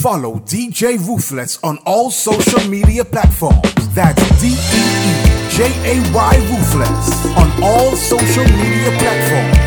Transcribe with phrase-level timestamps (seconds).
[0.00, 3.62] Follow DJ Ruthless on all social media platforms.
[3.94, 9.63] That's D E E J A Y Ruthless on all social media platforms.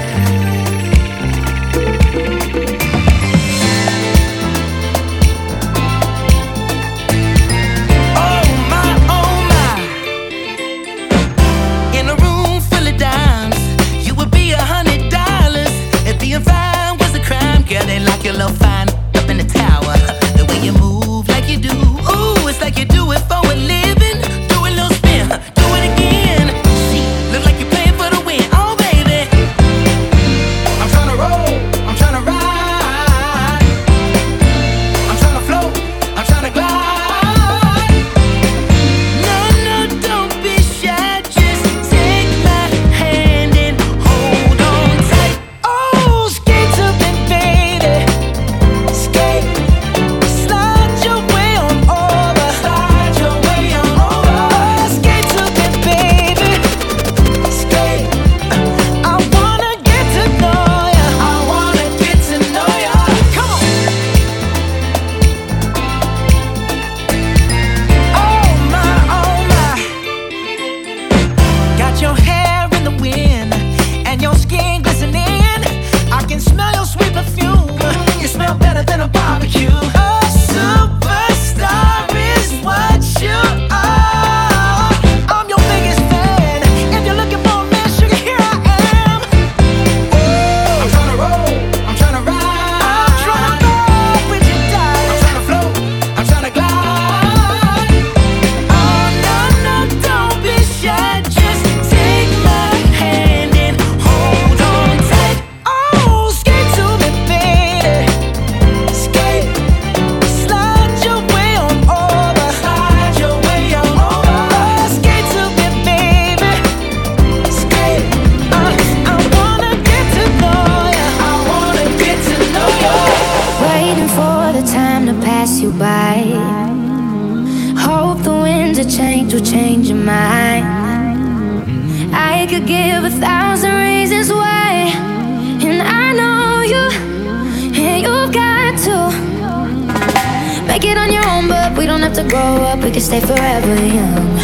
[142.30, 144.36] grow up, we can stay forever young.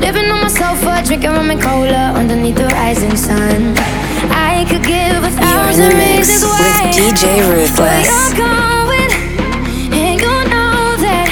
[0.00, 3.74] Living on my sofa, drinking rum and cola underneath the rising sun.
[4.30, 6.86] I could give a thousand Your mix reasons why.
[6.86, 8.08] With DJ Ruthless.
[8.08, 9.10] You're going,
[9.92, 11.28] and you know that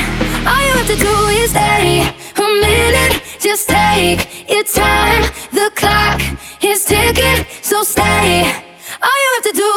[0.48, 2.06] all you have to do is stay
[2.36, 3.22] a minute.
[3.38, 5.22] Just take your time.
[5.52, 6.20] The clock
[6.62, 8.44] is ticking, so stay.
[9.02, 9.70] All you have to do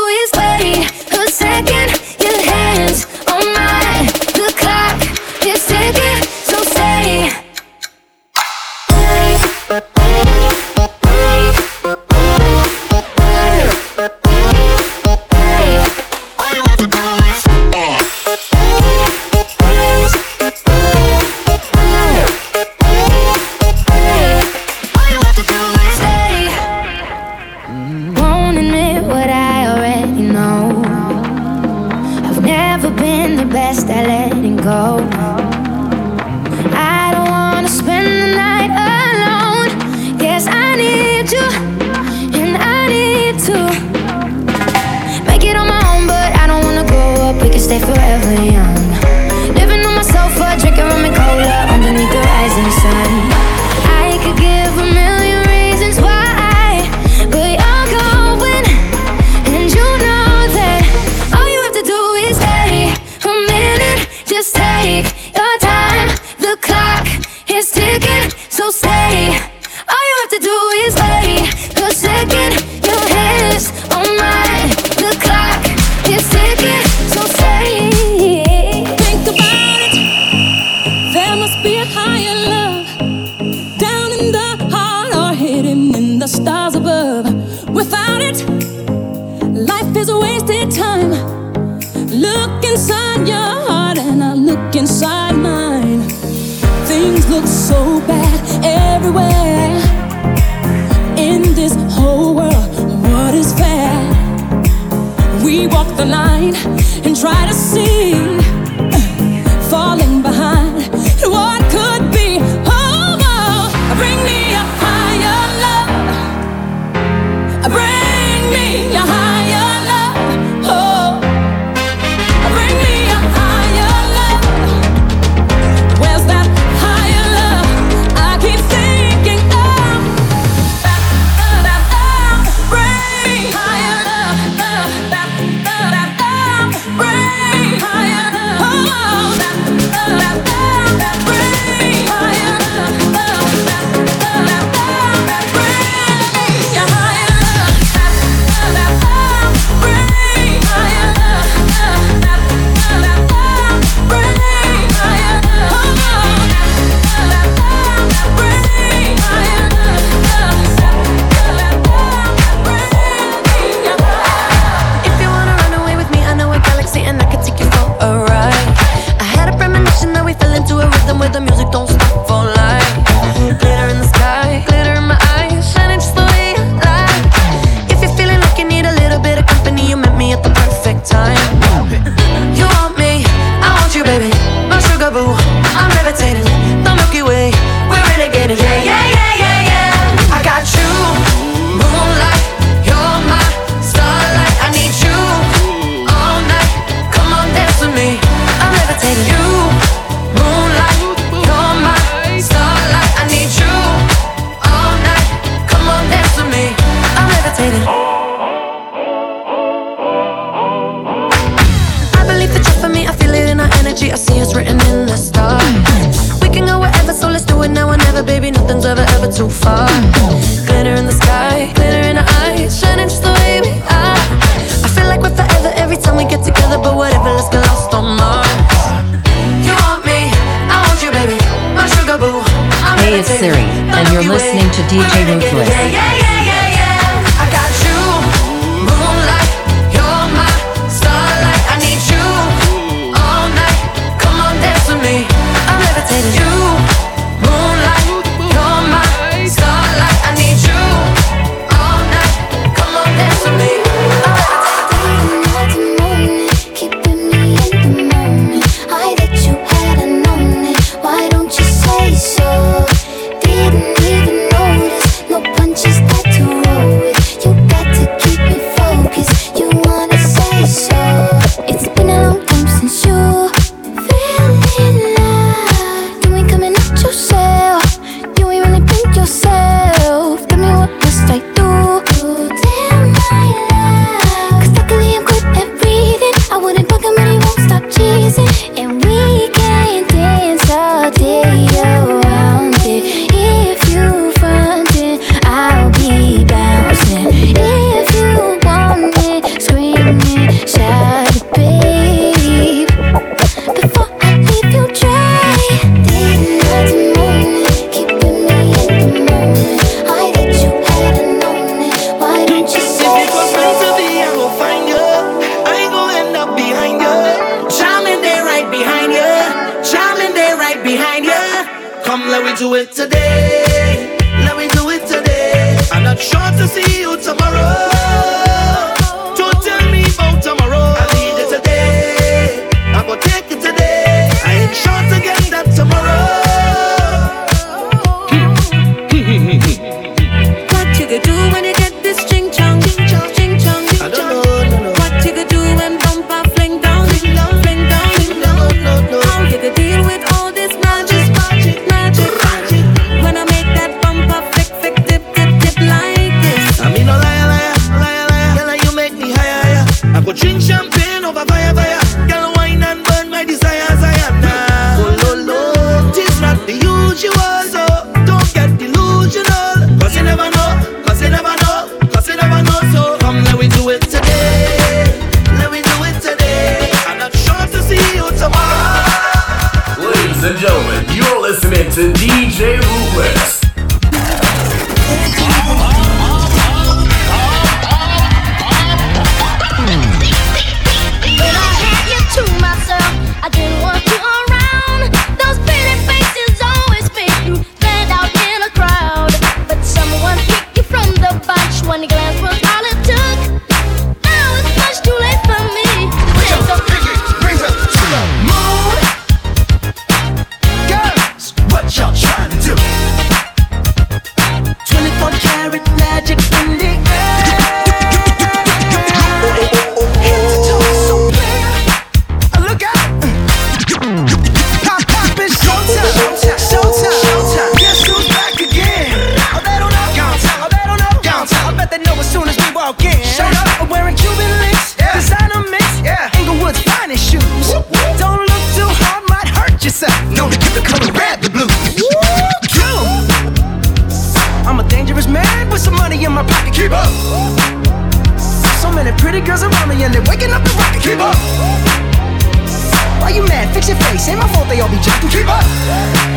[454.64, 455.64] hope they all be jacking, Keep up.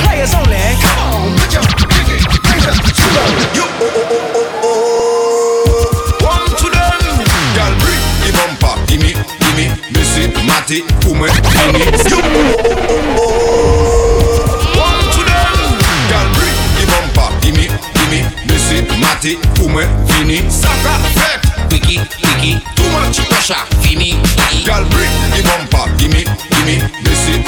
[0.03, 0.59] Players only.
[0.83, 3.67] Come on, put your pinky finger to the you.
[3.79, 6.27] Oh oh oh oh oh.
[6.27, 7.03] One to them.
[7.55, 8.75] Girl, bring the bumper.
[8.91, 11.87] Gimme, gimme, Missy, Matty, Kume, gimme.
[12.11, 12.19] You.
[12.19, 13.31] Oh oh oh oh.
[14.75, 15.55] One to them.
[16.11, 17.29] Girl, bring the bumper.
[17.43, 21.41] Gimme, gimme, Missy, Matty, Kume, Vini, Saka, Fek.
[21.71, 24.19] Wiki, wiki, too much pressure, Vini.
[24.67, 25.87] Girl, bring the bumper.
[25.99, 26.56] Gimme.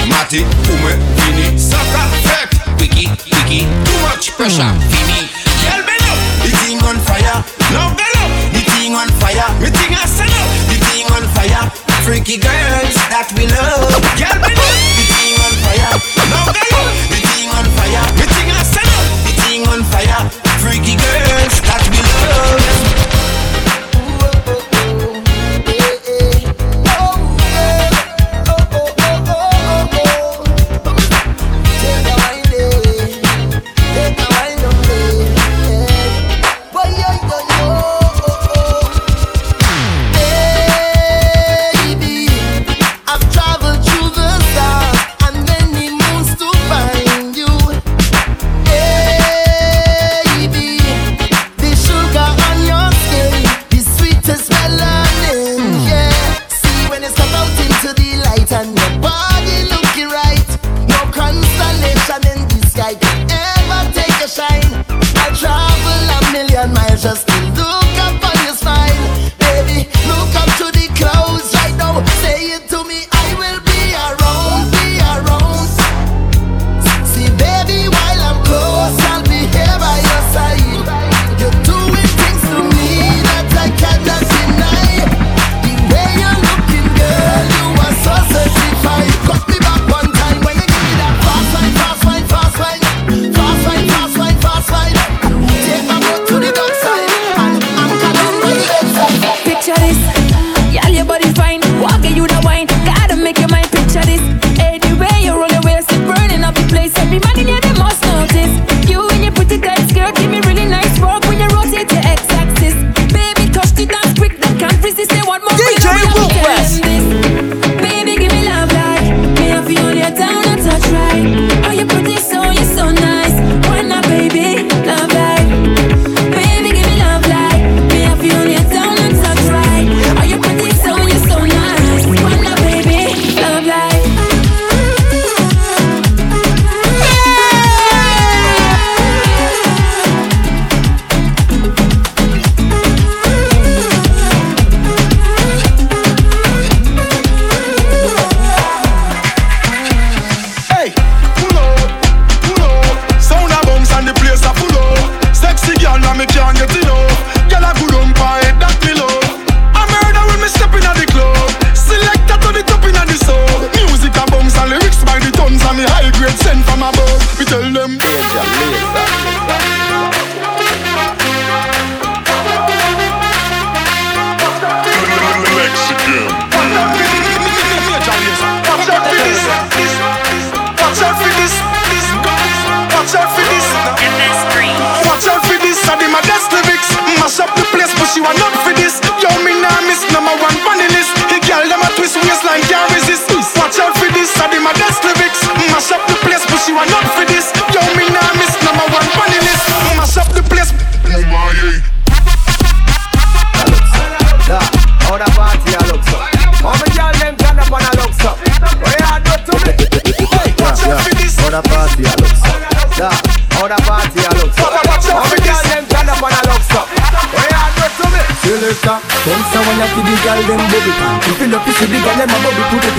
[0.08, 2.48] Mati, Ume, Vini, Saka, Fep
[2.80, 5.28] Wiki, Wiki, too much pressure Vini,
[5.62, 6.18] girl bend up.
[6.42, 8.30] The thing on fire, now bend up.
[8.52, 10.48] The thing on fire, me thing a sell up.
[10.70, 11.64] The thing on fire,
[12.04, 13.92] freaky girls that we love.
[14.16, 15.92] Girl bend up, the thing on fire,
[16.32, 16.88] now bend up.
[17.12, 19.06] The thing on fire, me thing a sell up.
[19.28, 20.22] The thing on fire,
[20.64, 22.88] freaky girls that we love.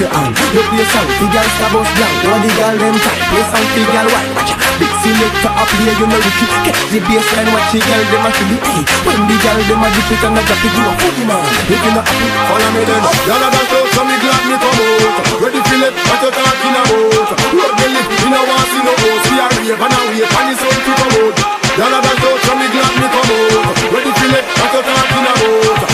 [0.09, 0.65] Put up your.
[0.79, 2.13] You song, the girl star bust down.
[2.23, 4.31] You want the girl them time, play song, the girl white.
[4.31, 6.45] Watch big selector up here, you know Ricky.
[6.63, 8.63] Catch the baseline, watch the girl them a feel it.
[8.63, 11.19] Hey, when the girl them a dip it and a drop it, you a fool
[11.27, 11.43] man.
[11.67, 13.03] If you not happy, follow me then.
[13.27, 15.41] Y'all a dance out, so me glad me come out.
[15.43, 17.27] Ready feel it, what you talking about?
[17.59, 19.27] Road me lip, me no want see no host.
[19.27, 21.35] We a rave and a wave, and it's on to come out.
[21.75, 23.75] Y'all a dance out, so me glad me come out.
[23.91, 25.88] Ready feel it, what you talking about?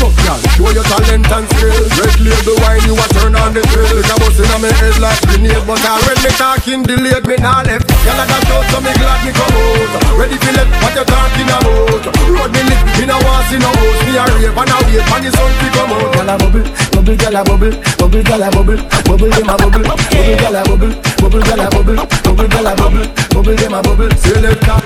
[0.00, 0.08] fit.
[0.08, 0.40] Up, y'all.
[0.56, 1.76] Show your talent and skill.
[2.00, 4.00] Red label wine, you a turn on the thrill.
[4.00, 7.36] It's a bust inna me head like grenade, but I when me talking delayed, me
[7.36, 7.84] nah left.
[8.04, 10.16] Y'all a dash out, so me glad me come out.
[10.16, 12.16] Ready for left, what you talking about?
[12.32, 14.00] Road me lit, me no want see no host.
[14.08, 16.14] Me a rave and a wait, and the sun fi come out.
[16.16, 19.84] Y'all a bubble, bubble gal a bubble, bubble gal a bubble, bubble dem a bubble,
[19.84, 23.80] bubble gal a bubble, bubble gal a bubble, bubble gal a bubble, bubble dem a
[23.82, 24.10] bubble.
[24.20, 24.80] Selector.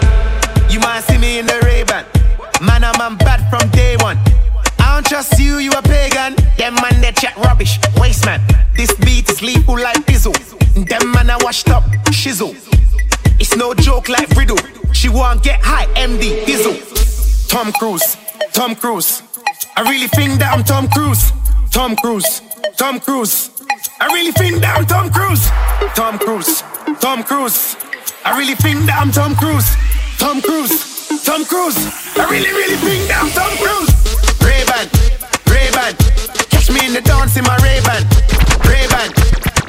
[0.71, 2.04] You wanna see me in the Ray-Ban?
[2.62, 4.18] Man, I'm, I'm bad from day one.
[4.94, 6.36] Don't trust you, you a pagan.
[6.56, 8.40] Them man they chat rubbish, waste man.
[8.76, 10.36] This beat is lethal like Bizzle.
[10.86, 11.82] Them man I washed up,
[12.14, 12.54] shizzle.
[13.40, 14.56] It's no joke like riddle.
[14.92, 16.78] She want get high, MD, Dizzle.
[17.48, 18.16] Tom Cruise,
[18.52, 19.24] Tom Cruise.
[19.74, 21.32] I really think that I'm Tom Cruise.
[21.72, 22.40] Tom Cruise,
[22.76, 23.50] Tom Cruise.
[24.00, 25.44] I really think that I'm Tom Cruise.
[25.96, 26.62] Tom Cruise,
[27.00, 27.76] Tom Cruise.
[28.24, 29.74] I really think that I'm Tom Cruise.
[30.18, 31.78] Tom Cruise, Tom Cruise.
[32.16, 33.93] I really, really think that I'm Tom Cruise.
[34.75, 34.90] Ray-Ban,
[35.47, 35.95] Ray-Ban.
[36.50, 38.02] Catch me in the dance in my Ray-Ban.
[38.66, 39.07] Ray-Ban,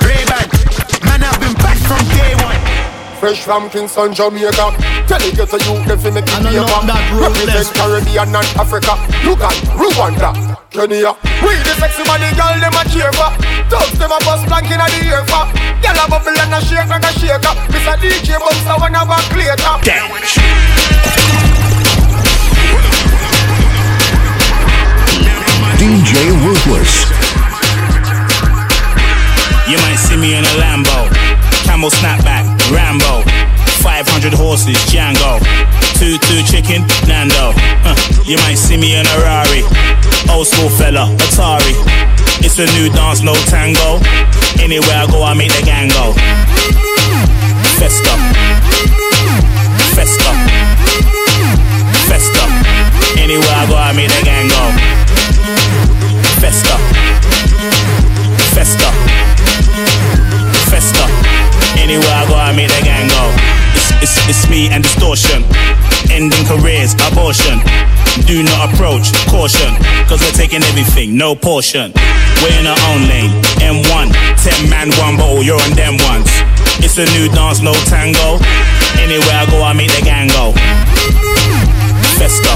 [0.02, 0.48] Ray-Ban.
[1.06, 2.58] Man, I've been back from day one.
[3.22, 4.74] Fresh from Kingston, Jamaica.
[5.06, 6.66] Tell it to you, them fi make it And I paper.
[6.66, 8.98] love that Represent Caribbean and Africa.
[9.30, 10.34] Look at Rwanda,
[10.74, 11.14] Kenya.
[11.46, 13.30] We the sexy money girl, them a cheer for.
[13.70, 15.46] Thugs them a bust blank inna the ear for.
[15.86, 17.54] Gyal a bubble and a shake like a shaker.
[17.70, 19.78] Miss a DJ bounce a one a back later.
[26.06, 27.10] DJ Ruthless.
[29.66, 31.10] You might see me in a Lambo,
[31.66, 33.26] camel snapback, Rambo.
[33.82, 35.42] 500 horses, Django.
[35.98, 37.58] Two two chicken, Nando.
[37.82, 37.98] Huh.
[38.24, 39.66] You might see me in a Rari,
[40.30, 41.74] old school fella, Atari.
[42.46, 43.98] It's a new dance, no tango.
[44.62, 46.14] Anywhere I go, I make the gang go.
[47.82, 48.14] Festa,
[49.98, 50.32] festa,
[52.06, 52.46] festa.
[53.18, 55.15] Anywhere I go, I make the gang go.
[56.46, 56.78] Festa,
[58.54, 58.90] festa,
[60.70, 61.06] festa.
[61.74, 63.34] Anywhere I go, I make the gang go.
[63.74, 65.42] It's, it's, it's me and distortion.
[66.14, 67.58] Ending careers, abortion.
[68.30, 69.74] Do not approach, caution.
[70.06, 71.92] Cause we're taking everything, no portion.
[72.46, 73.34] We're in our own lane.
[73.66, 76.30] M1, 10 man, one bottle, you're on them ones.
[76.78, 78.38] It's a new dance, no tango.
[79.02, 80.54] Anywhere I go, I make the gang go.
[82.22, 82.54] Festa.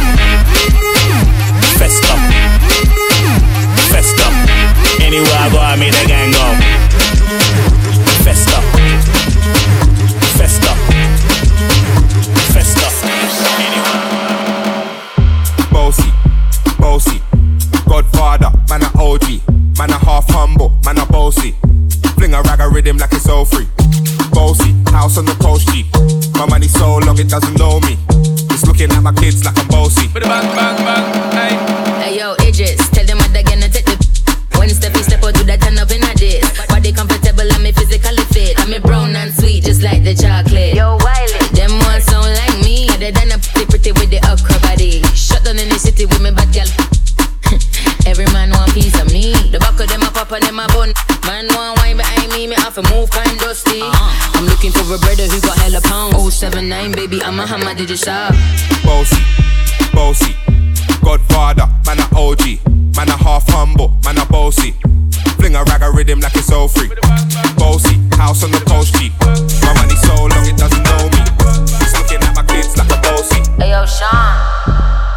[1.82, 2.29] Festa.
[5.10, 6.46] Anywhere I go, I make the gang go.
[8.22, 8.62] Festa.
[10.38, 10.70] Festa.
[12.54, 12.88] Festa.
[15.72, 16.12] Bossy,
[16.78, 17.22] bossy,
[17.88, 19.42] Godfather, man a OG,
[19.80, 21.56] man a half humble, man a bossy.
[22.14, 23.66] Fling a rag a rhythm like it's all free.
[24.32, 25.90] Bossy, house on the coast G.
[26.38, 27.98] My money so long it doesn't know me.
[28.52, 30.08] It's looking at my kids like I'm bossy.
[30.14, 31.80] Bang, bang, bang, hey.
[32.04, 32.89] Hey yo, Idris,
[39.90, 40.74] like the chocolate.
[40.78, 41.42] Yo, Wiley.
[41.58, 45.02] Them ones sound like me They done a pretty pretty with the okra body.
[45.18, 46.70] Shut down in the city with me bad girl
[48.06, 49.34] Every man want piece of me.
[49.50, 50.94] The back of them a pop and them a bun.
[51.26, 54.38] Man want wine behind me, me have to move kind dusty uh-huh.
[54.38, 56.38] I'm looking for a brother who got hella pounds.
[56.38, 58.34] 079 baby, I'm a hammer, did you shop?
[58.86, 59.22] Bossy,
[59.94, 60.34] bossy,
[61.04, 62.62] Godfather, man a OG,
[62.96, 64.76] man a half humble, man a bossy.
[65.40, 66.90] Fling a rag a rhythm like it's all free.
[67.56, 69.12] Bossy, house on the coast G.
[69.64, 71.24] My money so long it doesn't know me.
[71.80, 73.42] It's looking at my kids like a bossy.
[73.58, 75.09] Hey yo, Sean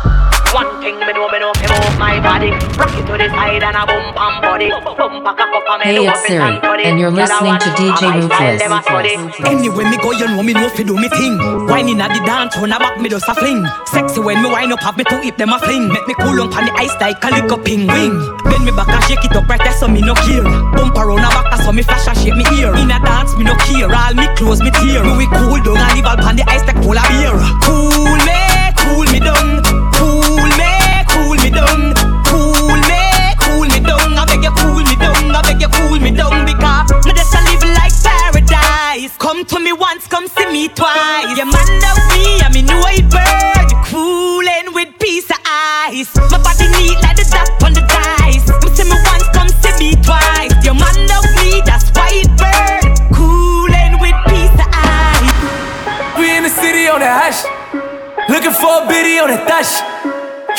[0.83, 2.51] thing me know, me know, me move my body.
[2.75, 4.69] Rock it to the side and a boom bam body.
[4.99, 6.83] Boom pack a cup and me Hey, do it's Siri, and body.
[6.85, 8.85] and you're listening to DJ a my style, them Ruthless.
[8.85, 9.15] study.
[9.47, 11.39] Anywhere me go, you know me know fi do me thing.
[11.71, 13.63] Whining at the dance, when I back me just a fling.
[13.87, 15.87] Sexy when me wind up, have me two hip them a fling.
[15.89, 18.15] Make me cool on pan the ice like a lick up ping wing.
[18.51, 20.43] Bend me back and shake it up right there, so me no care.
[20.75, 22.75] Bump around a back, so me flash and shake me ear.
[22.75, 23.87] In a dance, me no care.
[23.87, 25.05] All me clothes me tear.
[25.07, 27.39] Me we cool down and leave all pan the ice like polar beer.
[27.63, 28.41] Cool me,
[28.83, 29.62] cool me down.
[36.03, 39.17] Me down because me just a live like paradise.
[39.19, 41.31] Come to me once, come see me twice.
[41.39, 43.71] Your man love me, I'm in white bird.
[43.87, 46.11] Cooling with piece of ice.
[46.31, 48.51] My body neat like the dot on the dice.
[48.51, 50.53] Come see me once, come see me twice.
[50.67, 52.99] Your man love me, that's white bird.
[53.15, 56.19] Cooling with piece of ice.
[56.19, 57.47] We in the city on the hash.
[58.29, 59.79] Looking for a biddy on the dash.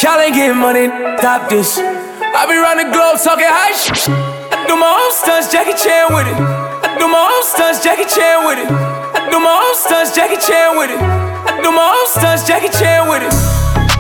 [0.02, 0.88] Y'all ain't getting money,
[1.20, 1.78] stop this.
[1.80, 4.43] I be round the globe talking shit.
[4.54, 6.38] I do my own stunts, Jackie Chan with it.
[6.38, 8.70] I do my own stunts, Jackie Chan with it.
[8.70, 11.02] I do my own stunts, Jackie Chan with it.
[11.02, 13.34] I do my own stunts, Jackie Chan with it.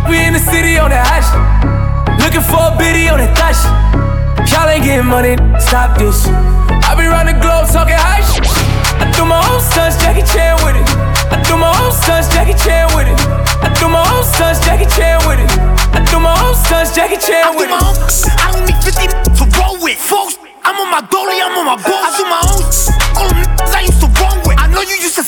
[0.05, 1.25] We in the city on the hash.
[2.21, 3.65] Looking for a biddy on the dash.
[4.53, 6.29] Y'all ain't getting money, stop this.
[6.29, 8.45] I be round the globe talking high shit.
[9.01, 10.85] I do my own stunts, Jackie Chan with it.
[11.33, 13.17] I do my own stunts, Jackie Chan with it.
[13.57, 15.49] I do my own stunts, Jackie Chan with it.
[15.97, 17.73] I do my own stunts, Jackie Chan with it.
[17.73, 17.97] I do my own,
[18.37, 20.42] I don't need 50 for roll with.
[21.09, 22.03] Dolly, I'm on my boss.
[22.03, 22.63] I do my own.
[23.17, 24.59] All them I used to roll with.
[24.59, 25.23] I know you used to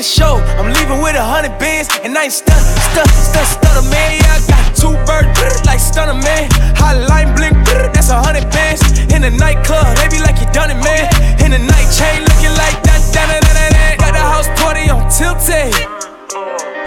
[0.00, 0.04] again.
[0.04, 0.36] show.
[0.58, 2.60] I'm leaving with a hundred bands, and I ain't stunt,
[2.92, 4.16] stunt, stunt, stunner man.
[4.16, 6.48] Yeah, I got two birds like stunner man.
[6.76, 7.54] Hotline Bling,
[7.92, 8.80] that's a hundred bands.
[9.12, 11.08] In the nightclub, they be like you done it, man.
[11.44, 13.94] In the night chain, looking like that, that, that, that, that.
[14.00, 15.72] Got the house party on tilted.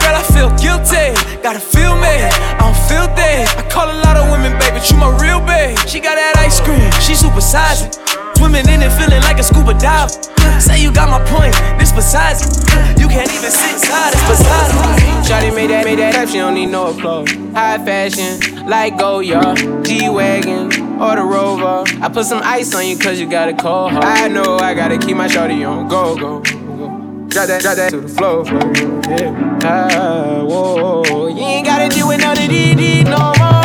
[0.02, 1.14] Girl, I feel guilty.
[1.42, 2.16] Gotta feel me.
[2.26, 3.46] I don't feel that.
[3.58, 5.78] I call a lot of women, baby, but you my real babe.
[5.88, 6.90] She got that ice cream.
[7.02, 7.92] She super sizing.
[8.38, 10.33] Swimming in it, feeling like a scuba diver.
[10.60, 11.54] Say you got my point.
[11.80, 13.00] This besides it.
[13.00, 14.14] You can't even sit inside.
[14.14, 15.14] It's besides it.
[15.24, 17.30] Shawty made that, made that type, she don't need no applause.
[17.54, 21.86] High fashion, like Goya, G-Wagon, or the Rover.
[22.02, 24.04] I put some ice on you cause you got a cold heart.
[24.04, 27.28] I know I gotta keep my shawty on go, go, go.
[27.30, 28.74] Drop that, drop that to the floor, floor,
[29.18, 29.60] yeah.
[29.64, 33.64] Ah, whoa, you ain't gotta deal with none of these, these no more.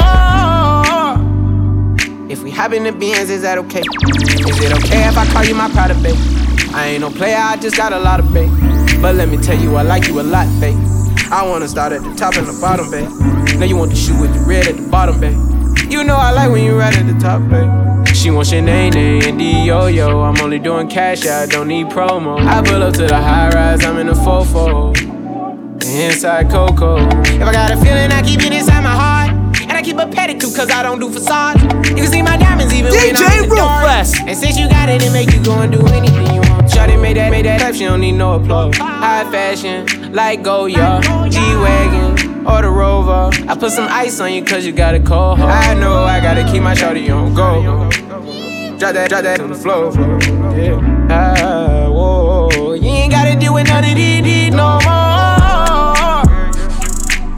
[2.30, 3.82] If we hop in the Benz, is that okay?
[3.82, 6.37] Is it okay if I call you my pride, babe?
[6.78, 8.48] I ain't no player, I just got a lot of bait.
[9.02, 10.78] But let me tell you, I like you a lot, babe.
[11.28, 13.10] I wanna start at the top and the bottom, babe.
[13.58, 15.36] Now you want the shoe with the red at the bottom, babe.
[15.90, 18.14] You know I like when you right at the top, babe.
[18.14, 20.22] She wants your name, and D yo yo.
[20.22, 22.38] I'm only doing cash, I don't need promo.
[22.46, 24.94] I pull up to the high rise, I'm in a fofo.
[25.84, 26.98] Inside Coco.
[27.22, 29.30] If I got a feeling, I keep it inside my heart.
[29.62, 31.60] And I keep a pedicure cause I don't do facades.
[31.90, 34.06] You can see my diamonds even when I'm in the dark.
[34.28, 36.37] And since you got it, it make you go and do anything
[37.78, 38.76] she don't need no applause.
[38.76, 43.30] High fashion, like Goya, G-Wagon, or the Rover.
[43.48, 45.52] I put some ice on you cause you got a cold heart.
[45.52, 47.62] I know I gotta keep my shawty on go.
[48.78, 49.92] Drop that, drop that to the floor.
[50.58, 51.08] Yeah.
[51.08, 52.72] Ah, whoa.
[52.74, 56.24] You ain't gotta deal with none of these, no more.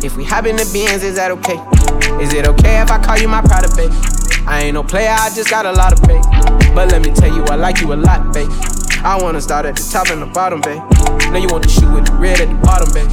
[0.03, 1.61] If we hop in the Benz, is that okay?
[2.23, 3.93] Is it okay if I call you my pride, babe?
[4.47, 6.25] I ain't no player, I just got a lot of bait.
[6.75, 8.51] But let me tell you, I like you a lot, babe.
[9.03, 10.83] I wanna start at the top and the bottom, babe.
[11.33, 13.09] Now you want the shoe with the red at the bottom, babe.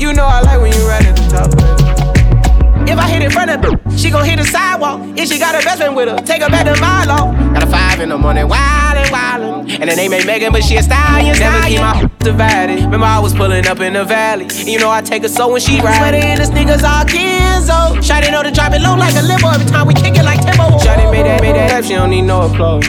[0.00, 2.88] You know I like when you right at the top, babe.
[2.88, 5.00] If I hit in front of her, she gon' hit the sidewalk.
[5.18, 7.32] If she got her best friend with her, take her back to my law.
[7.52, 9.78] Got a five in the morning, wildin', wildin'.
[9.80, 12.84] And the name ain't Megan, but she a stallion, Never keep my divided.
[12.84, 14.44] Remember I was pulling up in the valley.
[14.44, 15.98] And you know I take her so when she ride.
[15.98, 18.00] Sweater in the sneakers all Kenzo.
[18.00, 20.40] Shawty know to drop it low like a limo every time we kick it like
[20.40, 20.78] Timbo.
[20.78, 22.86] Shawty made that, made that she don't need no applause.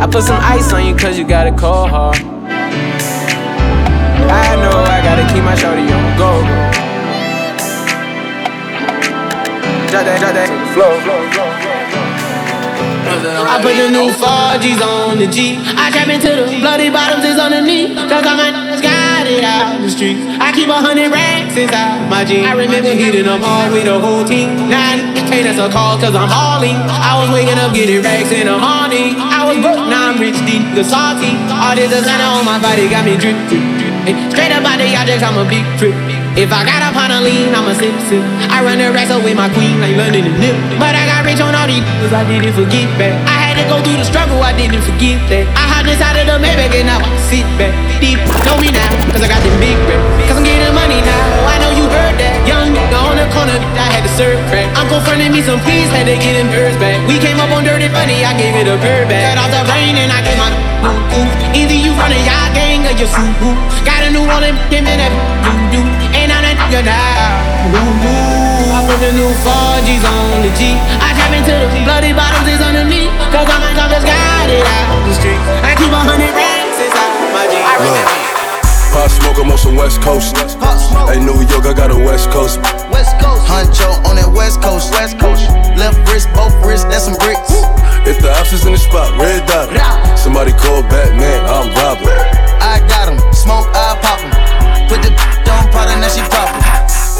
[0.00, 2.16] I put some ice on you cause you got a cold heart.
[4.30, 6.30] I know I gotta keep my shorty on go.
[9.90, 10.94] Drop that, drop that, flow.
[13.08, 15.58] I put the new 4G's on the G.
[15.58, 17.96] I trap into the bloody bottoms is underneath.
[18.06, 20.20] Cause all my niggas got it out the streets.
[20.38, 22.46] I keep a hundred racks inside my jeans.
[22.46, 24.54] I remember hitting them all with the whole team.
[24.70, 26.76] Nine, I that's a calls cause I'm hauling.
[26.76, 29.16] I was waking up getting racks in the morning.
[29.18, 29.77] I was broke,
[30.18, 31.32] rich, deep, the salty.
[31.48, 33.94] All this designer on my body got me drip, drip, drip.
[34.34, 35.94] Straight up out the objects, I'm a big trip.
[36.38, 38.22] If I got up on a lean, I'm a sip, sip.
[38.50, 40.54] I run the racks with my queen like London and Nip.
[40.78, 43.14] But I got rich on all these cause I didn't forget back.
[43.26, 45.50] I had to go through the struggle, I didn't forget that.
[45.58, 47.74] I hopped inside of the Maybach and now I sit back.
[47.98, 50.30] Deep, know me now, cause I got them big racks.
[50.30, 51.37] Cause I'm getting money now,
[53.28, 54.72] the corner, I had to serve crack.
[54.80, 56.96] Uncle fronted me some peas, had to get them birds back.
[57.04, 59.36] We came up on dirty money, I gave it a bird back.
[59.36, 60.48] Cut off the rain and I gave my
[60.88, 61.28] ooh.
[61.52, 63.56] Either you run a y'all gang or you suit.
[63.84, 65.12] Got a new one and him in that
[65.68, 65.84] doo.
[66.16, 67.76] And I'm that nigga now.
[67.76, 68.72] Ooh.
[68.72, 70.72] I put the new 4G's on the G.
[71.04, 73.12] I trap into the bloody bottoms is underneath.
[73.28, 75.40] Cause I'm a just got it out the street.
[75.60, 77.66] I keep a hundred racks inside my jeans.
[77.66, 78.28] I remember.
[78.88, 80.32] Pop smoke, I'm on some West Coast.
[81.12, 82.77] Hey, New York, I got a West Coast.
[83.58, 84.94] Huncho on that West Coast.
[84.94, 85.42] West Coast.
[85.74, 87.50] Left wrist, both wrists, that's some bricks.
[88.06, 89.66] If the ops is in the spot, red dot.
[90.14, 92.06] Somebody call Batman, I'm robbing.
[92.62, 93.18] I got 'em.
[93.34, 94.30] Smoke, I pop 'em.
[94.86, 95.10] Put the
[95.50, 96.22] on powder, now she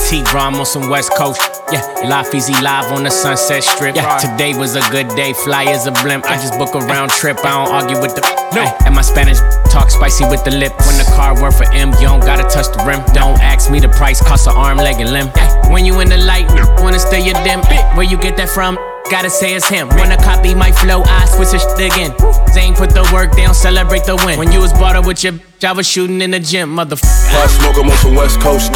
[0.08, 0.24] poppin'.
[0.24, 1.40] T-Rom on some West Coast.
[1.72, 3.94] Yeah, Life Easy live on the Sunset Strip.
[3.94, 5.32] Yeah, today was a good day.
[5.32, 6.24] Fly as a blimp.
[6.26, 7.38] I just book a round trip.
[7.44, 8.22] I don't argue with the.
[8.54, 8.64] No.
[8.86, 9.38] And my Spanish
[9.70, 10.72] talk spicy with the lip.
[10.86, 13.04] When the car work for M, you don't gotta touch the rim.
[13.12, 15.30] Don't ask me the price, cost an arm, leg, and limb.
[15.36, 16.48] Yeah, when you in the light,
[16.80, 17.60] wanna stay your dim.
[17.96, 18.78] Where you get that from?
[19.10, 19.88] Gotta say it's him.
[19.88, 22.12] Wanna copy my flow, I switch it shit again.
[22.52, 24.38] Zane put the work down, celebrate the win.
[24.38, 27.32] When you was brought up with your bitch, I was shooting in the gym, motherfucker.
[27.32, 28.68] Pop smoke, I'm on some West Coast.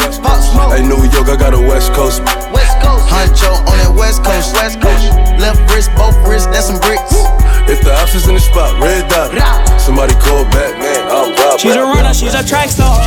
[0.73, 2.25] Hey, New York, I got a West Coast.
[2.49, 3.05] West Coast.
[3.13, 4.57] Huncho on that West Coast.
[4.57, 5.13] West Coast.
[5.37, 7.13] Left wrist, both wrists, that's some bricks.
[7.69, 9.37] If the ops is in the spot, red dot.
[9.79, 11.59] Somebody call Batman, I'm rob.
[11.61, 12.97] She's a runner, she's a track star.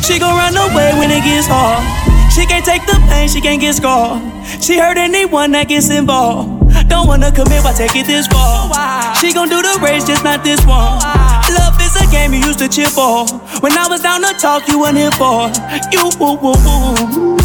[0.00, 1.82] She gon' run away when it gets hard.
[2.30, 4.22] She can't take the pain, she can't get scarred.
[4.62, 6.57] She hurt anyone that gets involved.
[6.88, 8.68] Don't wanna commit, why take it this far?
[8.72, 10.98] Oh, she gon' do the race, just not this one.
[11.00, 13.26] Oh, Love is a game you used to cheer for.
[13.60, 15.52] When I was down to talk, you weren't here for.
[15.92, 17.36] You woo woo woo.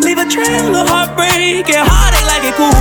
[0.00, 2.72] Leave a trail of heartbreak and heartache like it cool.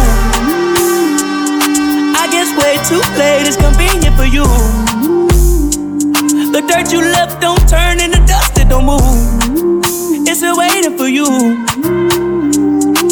[2.15, 4.45] I guess way too late is convenient for you.
[6.51, 10.27] The dirt you left don't turn into dust, it don't move.
[10.27, 12.30] It's still waiting for you.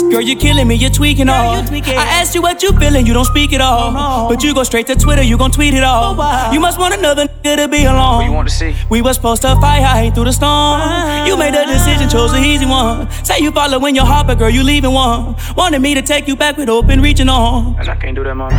[0.10, 1.54] Girl, you're killing me, you're tweaking all.
[1.54, 4.28] I asked you what you feeling, you don't speak at all.
[4.28, 6.14] But you go straight to Twitter, you gon' tweet it all.
[6.52, 8.18] You must want another nigga to be alone.
[8.18, 8.76] What you want to see?
[8.90, 10.82] We was supposed to fight high through the storm.
[10.82, 11.26] Ah.
[11.28, 13.10] You made a decision, chose the easy one.
[13.24, 15.36] Say you following your heart, but girl, you leaving one.
[15.56, 17.76] Wanted me to take you back with open reaching on.
[17.80, 18.52] And I can't do that, mom.
[18.52, 18.56] Ay,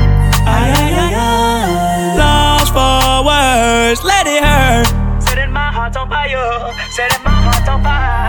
[0.47, 2.17] ay, ay, ay.
[2.17, 4.87] Lost for words, let it hurt.
[5.21, 8.20] Setting my heart on fire, setting my heart on fire.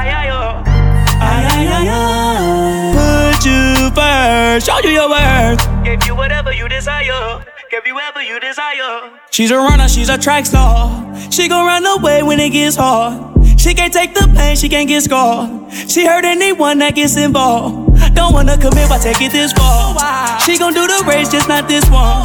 [3.41, 5.83] Put you first, show you your worth.
[5.83, 7.43] Give you whatever you desire.
[7.71, 9.17] Give you whatever you desire.
[9.31, 10.91] She's a runner, she's a track star.
[11.31, 13.17] She gon' run away when it gets hard.
[13.59, 15.73] She can't take the pain, she can't get scarred.
[15.89, 18.13] She hurt anyone that gets involved.
[18.13, 19.97] Don't wanna commit, why take it this far?
[20.41, 22.21] She gon' do the race, just not this one.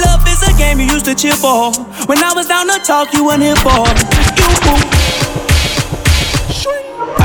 [0.00, 1.72] Love is a game you used to cheer for.
[2.06, 3.84] When I was down to talk, you weren't here for.
[3.84, 5.03] I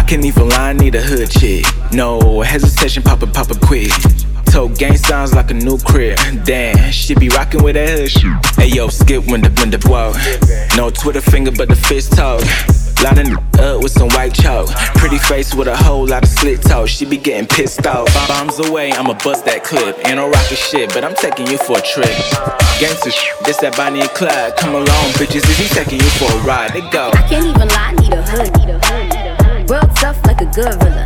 [0.10, 1.64] can't even lie, need a hood chick.
[1.94, 3.92] No hesitation, pop it, pop it quick.
[4.46, 6.18] Told gang sounds like a new crib.
[6.46, 8.56] Damn, she be rocking with that hood shit.
[8.56, 10.14] Hey yo, skip when the when the whoa.
[10.76, 12.42] No Twitter finger, but the fist talk.
[13.04, 14.68] Lining up with some white chalk.
[14.96, 16.88] Pretty face with a whole lot of slit talk.
[16.88, 18.08] She be getting pissed off.
[18.28, 19.96] Bombs away, I'ma bust that clip.
[20.08, 22.10] Ain't no rocket shit, but I'm taking you for a trip.
[22.82, 24.58] Gangsta shit, this that Bonnie and Clyde.
[24.58, 26.74] Come along, bitches, is he taking you for a ride?
[26.74, 27.12] They go.
[27.14, 28.99] I can't even lie, need a hood, need a hood,
[30.14, 31.06] tough like a gorilla.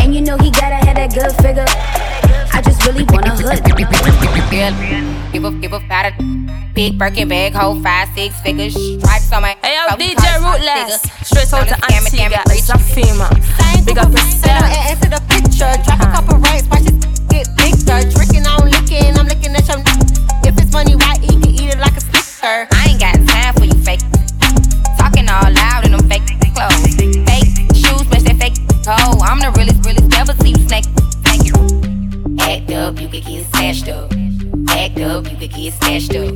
[0.00, 1.68] And you know he gotta have that good figure.
[2.52, 3.60] I just really want a hood.
[4.50, 4.72] Girl,
[5.32, 6.16] give a give a fat
[6.74, 9.56] big Birkin bag, hold five six figures, stripes on my.
[9.62, 13.28] Hey yo, DJ Ruthless, straight out to Antigua, it's a female.
[13.84, 14.64] Big up yourself.
[14.88, 16.16] Answer the picture, drop a uh-huh.
[16.16, 16.96] couple rights, watch it
[17.28, 18.00] get bigger.
[18.08, 19.80] Tricking, I'm licking, I'm looking at your.
[20.48, 22.66] If it's money right, he can eat it like a sticker.
[22.72, 24.00] I ain't got time for you fake.
[24.96, 26.24] Talking all loud in them fake
[26.54, 27.29] clothes.
[28.90, 29.22] Toe.
[29.22, 30.82] I'm the realest, realest, never see you snake.
[32.42, 34.10] Act up, you could get snatched up.
[34.66, 36.34] Act up, you could get snatched up.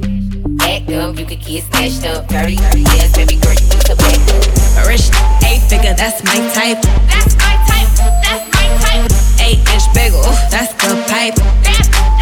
[0.62, 2.30] Act up, you could get snatched up.
[2.30, 2.54] Dirty,
[2.94, 4.86] yes, baby girl, you need to back up.
[4.86, 5.10] Rich,
[5.50, 6.78] eight figure, that's my type.
[7.10, 7.90] That's my type,
[8.22, 9.10] that's my type.
[9.42, 11.34] Eight inch bagel, that's the pipe.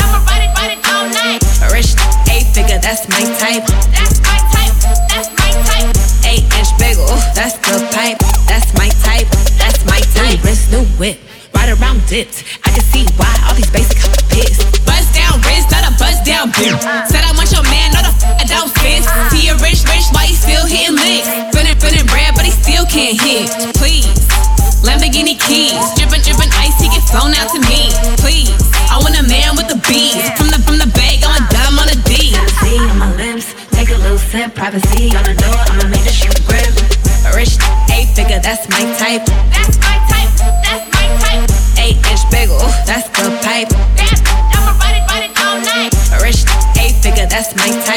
[0.00, 1.44] I'ma ride it, ride it all night.
[1.68, 1.92] Rich,
[2.32, 3.68] eight figure, that's my type.
[3.92, 4.72] That's my type,
[5.12, 5.92] that's my type.
[6.24, 8.21] Eight inch bagel, that's the pipe.
[12.12, 13.96] I can see why all these basic
[14.28, 14.60] pissed.
[14.84, 16.76] Bust down wrist, not a bust down bitch.
[17.08, 19.00] Said I want your man, not a f- I don't fit.
[19.32, 21.24] See a rich, rich, why he still hitting licks?
[21.56, 23.48] Feeling, feeling bread, but he still can't hit.
[23.80, 24.12] Please.
[24.84, 27.88] Lamborghini keys, drippin', drippin' ice, he get flown out to me.
[28.20, 28.52] Please,
[28.92, 30.20] I want a man with the bees.
[30.36, 32.36] From the from the bag, I'm a dime on a D.
[32.60, 36.12] See on my lips, take a little sip, privacy on the door, I'ma make the
[36.12, 36.76] shit grip.
[37.32, 37.56] Rich,
[37.88, 39.24] eight figure, that's my type.
[39.56, 39.71] That's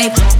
[0.10, 0.35] that's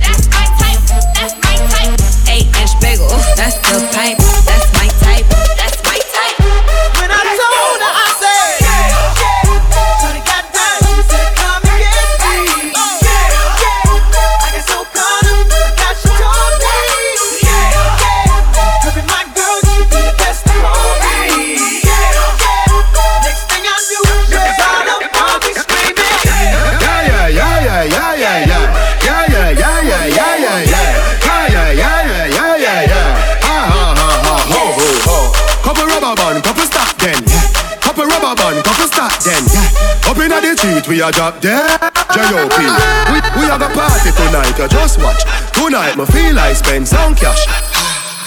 [40.86, 41.66] street, we a drop dead.
[42.14, 42.58] J.O.P.
[43.12, 45.24] We, we have a party tonight, you just watch.
[45.54, 47.46] Tonight, me feel like spend some cash.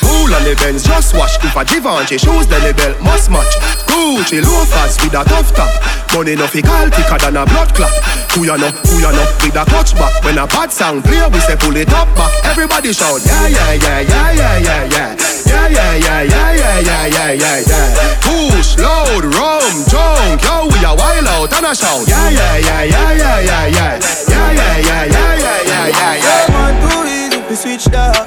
[0.03, 3.55] Cool on the Benz, just watch If a Givenchy shoes, then the belt must match
[3.87, 7.93] Gucci loafers with a tough top Money no fi call thicker than a blood clot
[8.33, 11.21] Who ya know, who ya know, with a clutch back When a bad sound play,
[11.29, 15.17] we say pull it up back Everybody shout, yeah, yeah, yeah, yeah, yeah, yeah, yeah
[15.47, 20.79] Yeah, yeah, yeah, yeah, yeah, yeah, yeah, yeah, yeah Push, load, rum, junk Yo, we
[20.85, 24.77] a wild out and a shout Yeah, yeah, yeah, yeah, yeah, yeah, yeah Yeah, yeah,
[24.79, 28.27] yeah, yeah, yeah, yeah, yeah, Man, too easy to switch that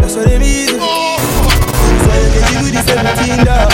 [0.00, 1.23] That's what they mean
[2.62, 3.70] with the 17 dog.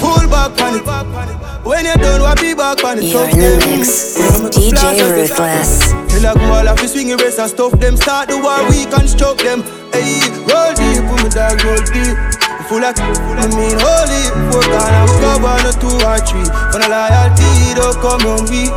[0.00, 1.44] Pull back on it.
[1.64, 3.04] When you're done, what be back on it.
[3.04, 4.16] You're in the mix
[4.52, 5.92] DJ Ruthless.
[6.12, 7.96] Tell a girl if you swing your wrist and stuff them.
[7.96, 9.62] Start the war, we can stroke them.
[9.92, 12.44] Hey, roll deep, put me dog, roll deep.
[12.68, 16.80] Full of, I mean holy Four gun and we cover no two or three For
[16.80, 18.72] the loyalty, don't come on me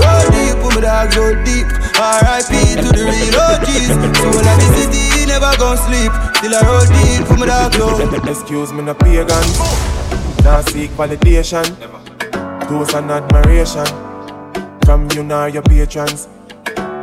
[0.00, 1.68] Roll deep, put me dog, roll deep
[2.00, 2.80] R.I.P.
[2.80, 3.92] to the real OGs
[4.24, 6.08] Soul of the city, never gon' sleep
[6.46, 9.26] Till I roll deep, put me dog, low Excuse me, no pagan.
[10.44, 11.66] Now seek validation.
[12.68, 13.84] Toast and admiration.
[14.84, 16.28] From you nor your patrons.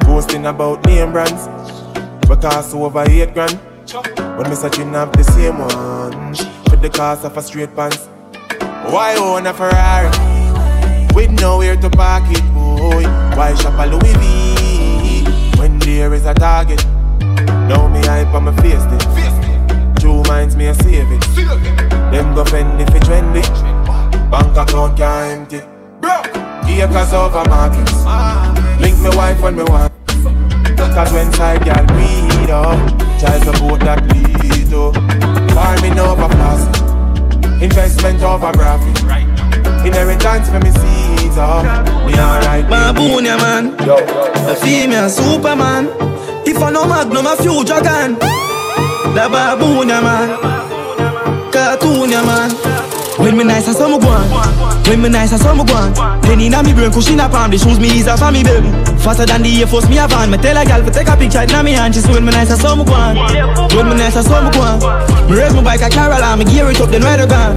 [0.06, 1.50] Boasting about name brands.
[2.26, 3.60] Because over eight grand.
[4.38, 6.36] When me searching up the same one.
[6.70, 8.08] For the cost of a straight pants.
[8.94, 10.08] Why own a Ferrari?
[11.14, 13.04] With nowhere to park it, boy.
[13.36, 15.60] Why shop a Louis V?
[15.60, 16.82] When there is a target.
[17.68, 19.33] Now me hype on my face then
[20.28, 21.22] minds me a save it
[22.12, 23.44] Them go fend if it trendy.
[24.30, 25.74] Bank account can't empty.
[26.84, 27.94] Acres over markets
[28.82, 29.94] Link me wife when me want.
[30.94, 32.78] Cause when side girl breed up
[33.20, 34.92] Child support that lead to
[35.56, 38.98] Farming over plastic Investment over graphic
[39.86, 41.64] Inheritance for me seeds up.
[42.06, 43.76] Me alright Baboon ya man.
[43.86, 43.96] Yo,
[44.50, 45.88] A female superman.
[46.46, 48.53] If I no magnum a future gun
[49.16, 50.30] da babuna man
[51.52, 52.50] katuna man
[53.18, 53.98] when me nice, I saw me.
[54.90, 56.22] When me nice, I saw me go on.
[56.22, 57.52] Penny na me brain, cushion a palm.
[57.52, 58.70] The shoes me is a for me baby.
[59.00, 60.32] Faster than the Air Force, me a van.
[60.32, 61.96] Me tell a gal to take a picture na me hand.
[61.96, 62.84] She when me nice, I saw me.
[62.84, 64.50] When me nice, I saw me.
[65.30, 67.56] Me raise my bike a Caroline, me gear it up, then ride a gun.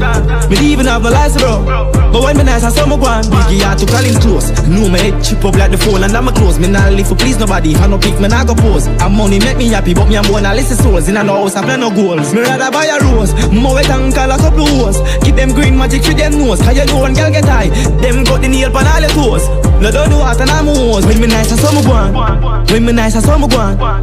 [0.51, 1.91] Me even have no license, bro.
[2.13, 3.25] But when me nice, I saw me go on.
[3.25, 4.51] Biggie had to call him close.
[4.69, 6.59] Know me head chip up like the phone and I'm close.
[6.59, 7.73] Me not live for please nobody.
[7.73, 8.87] If I no pick, me not go pose.
[8.87, 11.09] And money make me happy, but me am born a list of souls.
[11.09, 12.33] In a house, I plan no goals.
[12.33, 13.35] Me rather buy a rose.
[13.51, 14.99] More wet and call a couple hoes.
[15.23, 17.69] Keep them green magic for them nose Cause you know one girl get high?
[18.01, 19.49] Them got the nail pan all your toes.
[19.81, 22.67] No don't do what and I'm hose When me nice I saw me go on.
[22.67, 23.49] When me nice I saw me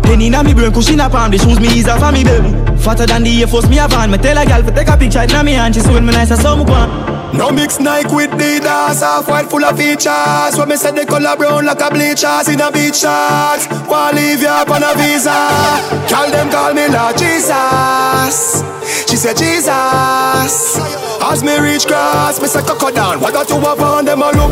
[0.03, 1.32] Penny na me brain cushion a palm.
[1.32, 3.88] The shoes me is a for me baby Fatter than the Air Force me a
[3.88, 4.12] van.
[4.12, 5.75] Me tell a girl to take a picture na me hand.
[5.75, 6.63] She say when me nice I saw me
[7.34, 10.56] no mix Nike with Adidas, half white full of features.
[10.56, 13.65] When me say the color brown like a bleachers in a beach shorts.
[13.89, 15.34] Wanna leave you up on a visa?
[16.08, 18.62] Call them call me Lord Jesus.
[19.10, 21.03] She said Jesus.
[21.23, 23.21] As me reach cross, me say coco down.
[23.21, 24.51] What got you up on them a look?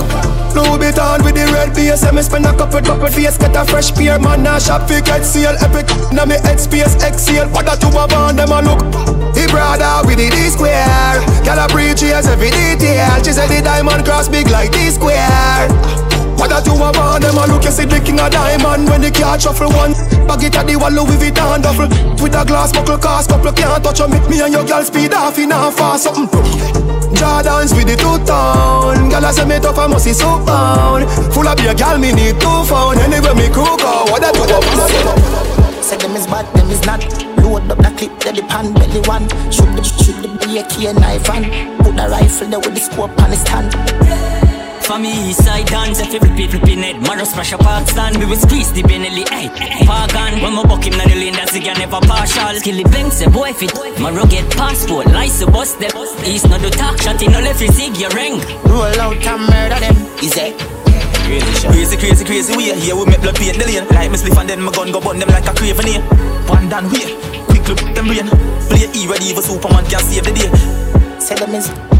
[0.55, 2.03] Louis Vuitton with the red base.
[2.03, 4.17] And me spend a couple double face, get a fresh pair.
[4.17, 5.51] Man, now shop fi get seal.
[5.59, 7.49] Epic, now me head space exhale.
[7.49, 8.79] What got you up on them a look?
[9.35, 11.19] The brother with the D square.
[11.43, 13.19] Girl a preach every detail.
[13.19, 15.67] She said the diamond cross big like D square.
[16.41, 17.21] What that you a want?
[17.21, 18.89] Them a look you see the king of diamond.
[18.89, 19.93] When the car shuffle one
[20.25, 21.85] Bag it at the wall Louis Vuitton duffel
[22.17, 24.41] With a glass buckle cast couple can't touch Make me.
[24.41, 26.41] And your girl speed off in a fast something.
[27.13, 31.05] Jordans with the two tone Girl I say me tough I must see so pound
[31.29, 34.41] Full of beer girl me need two phone Anyway me cook out What that you
[34.41, 34.57] a
[35.85, 37.05] Say them is bad, them is not.
[37.45, 39.29] Load up the clip, then the pan belly one.
[39.53, 43.29] Shoot the, shoot the AK knife and Put the rifle there with the scope on
[43.29, 44.60] the stand
[44.91, 46.99] for me, east side dance, if you flip it, flip it net.
[47.07, 49.47] Maros splash a park stand, we will squeeze the Benelli, ay
[49.87, 52.51] Pagan, when my buck him na the lane, that's again never partial.
[52.59, 55.91] Skilly bang, say boy fit, Maro get passport License bust them,
[56.27, 58.43] east no do talk Shot in no left, you sig your ring.
[58.67, 60.59] Roll out and murder them, is it?
[61.71, 63.87] Crazy, crazy, crazy, we are here we make blood paint the lane.
[63.95, 66.03] Like me spliff and then my gun go burn them like a craven here
[66.51, 67.15] One down way,
[67.47, 68.27] quick look them brain.
[68.67, 70.51] Play E ready even Superman can save the day.
[71.19, 71.90] Say them is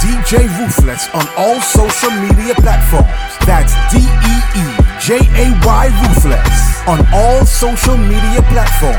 [0.00, 3.12] DJ Ruthless on all social media platforms.
[3.44, 4.66] That's D E E
[4.98, 8.96] J A Y Ruthless on all social media platforms.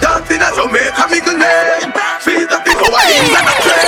[0.00, 1.92] Dancing at Jamaica, me gonna
[2.24, 3.84] feed the people I eat and I play.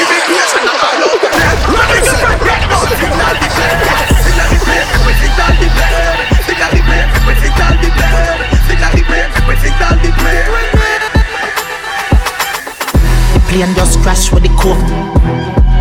[0.00, 1.30] Immigration, I'm not open.
[1.76, 4.13] Let me get my get on.
[13.54, 14.82] Plane just crash with the coke.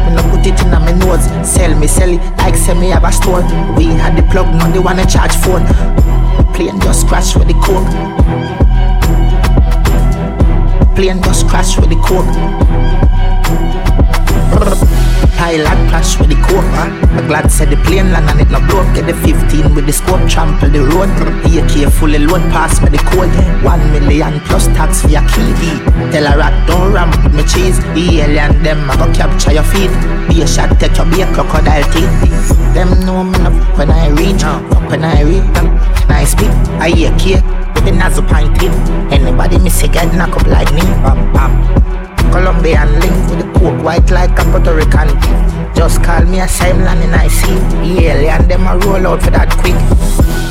[0.06, 1.26] Me no put it in my nose.
[1.44, 3.42] Sell me, sell it like sell me have a store.
[3.76, 5.66] We had the plug, now they wanna charge phone.
[6.54, 7.90] Plane just crash with the coke.
[10.96, 12.30] Plane just crash with the coke.
[15.44, 16.64] Pilot crash with the coke.
[17.12, 18.88] I'm glad said the plane land and it no broke.
[18.96, 21.12] Get the 15 with the scope, trample the road.
[21.44, 23.28] AK fully load, pass me the code.
[23.60, 25.52] One million plus tax for your key.
[26.16, 27.76] Tell a rat don't ram with me cheese.
[27.92, 29.92] The alien them I go capture your feet.
[30.32, 32.08] Be a shot, take your be a crocodile teeth.
[32.72, 35.44] Them know me no fuck when I reach, fuck when I reach.
[36.08, 36.88] Nice speak, I
[37.20, 37.44] cake
[37.76, 38.72] with the nozzle pint tip.
[39.12, 40.88] Anybody miss a get knock up like me.
[41.04, 42.03] Bam bam.
[42.34, 45.08] Colombian link with the coke white like a Puerto Rican.
[45.76, 47.54] Just call me a Simon and I see.
[47.86, 49.78] Yeah, and them a roll out for that quick.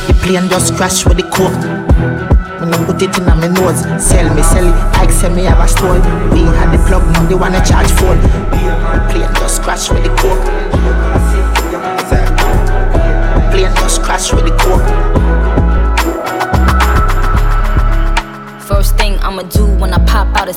[0.07, 1.59] The plane just crash with the coke.
[2.63, 3.83] Me no put it in my nose.
[3.99, 5.99] Sell me, sell it like sell me have a store.
[6.31, 8.23] We had the plug, now they wanna charge phone.
[8.23, 10.39] The plane just crash with the coke.
[13.51, 14.92] Plane just crash with the coke.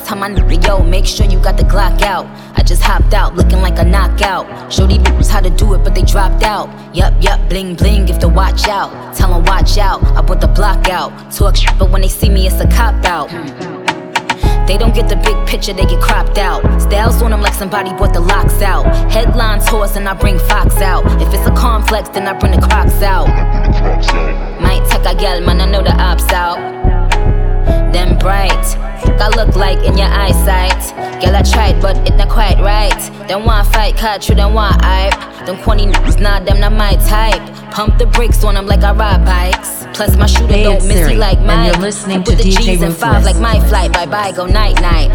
[0.08, 2.26] I out is tell yo, make sure you got the Glock out.
[2.56, 4.72] I just hopped out looking like a knockout.
[4.72, 6.68] Show these bitches how to do it, but they dropped out.
[6.94, 8.90] Yup, yup, bling bling, if to watch out.
[9.16, 11.10] Tell 'em watch out, I put the block out.
[11.32, 13.30] Talk shit, but when they see me, it's a cop out.
[14.66, 16.62] They don't get the big picture, they get cropped out.
[16.80, 18.84] Styles on them like somebody brought the locks out.
[19.10, 21.04] Headlines horse and I bring Fox out.
[21.20, 23.28] If it's a complex, then I bring the crocs out.
[24.60, 26.85] Might take a gal, man, I know the ops out.
[27.96, 28.52] Them bright,
[29.24, 30.76] I look like in your eyesight.
[31.22, 32.92] Girl, I tried, but it not quite right.
[33.26, 35.16] Them want fight, catch you, them want hype.
[35.46, 37.40] Them corny niggas, nah, them not my type.
[37.72, 39.86] Pump the brakes on them like I ride bikes.
[39.94, 41.66] Plus, my shooter Hey, don't it's miss Siri, you like and mine.
[41.68, 43.94] you're listening I put to the DJ G's in five like my flight.
[43.94, 45.10] Bye bye, go night night.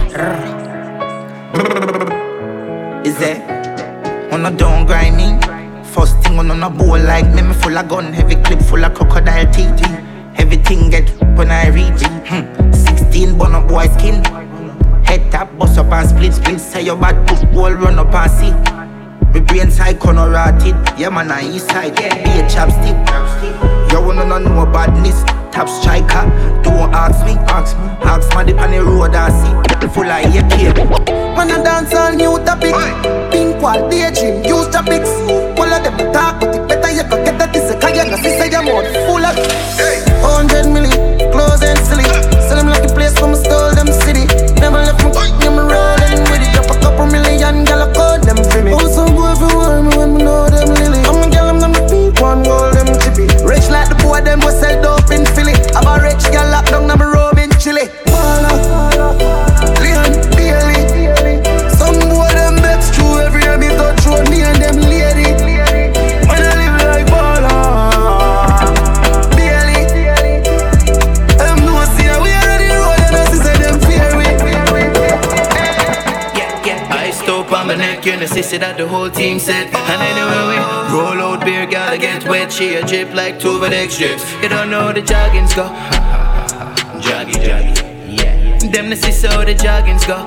[3.05, 5.38] Is that on a don't grind me?
[5.84, 8.84] First thing on on a bowl like me, me full of gun, heavy clip full
[8.84, 10.07] of crocodile teeth.
[10.38, 12.01] Everything get when I reach.
[12.27, 12.71] Hmm.
[12.71, 14.23] 16 bun up boy skin.
[15.05, 16.59] Head tap, bust up and split split.
[16.59, 18.51] Say your bad push wall run up and see.
[19.34, 20.75] My brain side corner rotted.
[20.97, 21.95] Yeah man, I east side.
[21.95, 22.97] Be a chapstick.
[23.91, 25.23] You wanna know badness?
[25.51, 26.23] Top striker.
[26.63, 27.34] Don't ask me.
[27.51, 27.84] Ask me.
[28.07, 29.88] Ask me the on the road I see.
[29.89, 31.11] Full of AK.
[31.36, 32.73] Man, I dance on new topic.
[33.32, 35.09] Pink wall, daydream, use topics.
[35.59, 37.71] All of them talk, but it better you go get that this.
[37.82, 40.11] Cause you know, sister, your mouth full of.
[40.34, 41.01] Hundred million,
[78.50, 79.68] you that the whole team said.
[79.68, 82.52] And anyway, we roll out beer, gotta get wet.
[82.52, 84.24] She a drip like two the strips.
[84.42, 85.68] You don't know the joggings go.
[87.00, 88.58] Joggy, joggy, yeah.
[88.72, 90.18] Them the sister how the joggings go.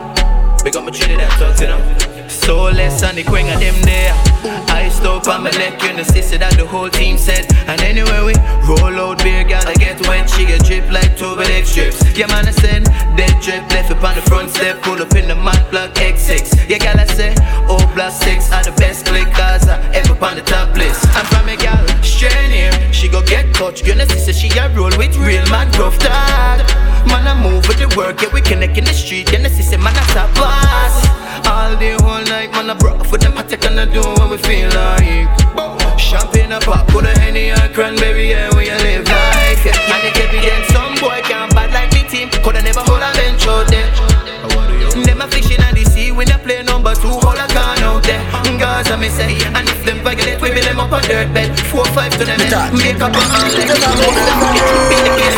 [0.62, 2.28] Big up my Trinidad talk to them.
[2.28, 4.33] So less on the queen of them there.
[4.44, 7.48] I stop on my neck, you know, sister that the whole team said.
[7.66, 8.34] And anyway, we
[8.68, 10.28] roll out beer, gotta get wet.
[10.28, 12.04] She a drip like the strips.
[12.16, 12.84] Yeah, man, I said,
[13.16, 14.82] dead drip left up on the front step.
[14.82, 16.68] Pull up in the man plug X6.
[16.68, 17.34] Yeah, gal, I say,
[17.68, 21.06] oh, plus six are the best click cars I ever on the top list.
[21.16, 22.72] I'm from a gal, straight here.
[22.92, 26.60] She go get touched, you know, sister, she a roll with real man, rough dad.
[27.08, 29.32] Man, I move with the work, yeah, we connect in the street.
[29.32, 31.23] Yeah, the sister, man, I top boss.
[31.46, 33.36] All day, whole night, man, I broke for them.
[33.36, 35.28] I take and I do what we feel like.
[35.98, 39.06] Champagne a pop, put a henny and cranberry, yeah, we a live.
[39.08, 39.94] Yeah.
[39.94, 42.28] And it evident some boy can't bad like me team.
[42.42, 43.90] Coulda never hold a bench out there.
[45.04, 48.02] Them a fishing at the sea when they play number two, hold a gun out
[48.04, 48.22] there.
[48.58, 51.58] Gaza me say, and if them violate, we build them up a dirt bed.
[51.70, 53.52] Four five to them make up a hand.
[53.54, 54.48] Let them go, let them go.
[54.88, 55.34] Be the case,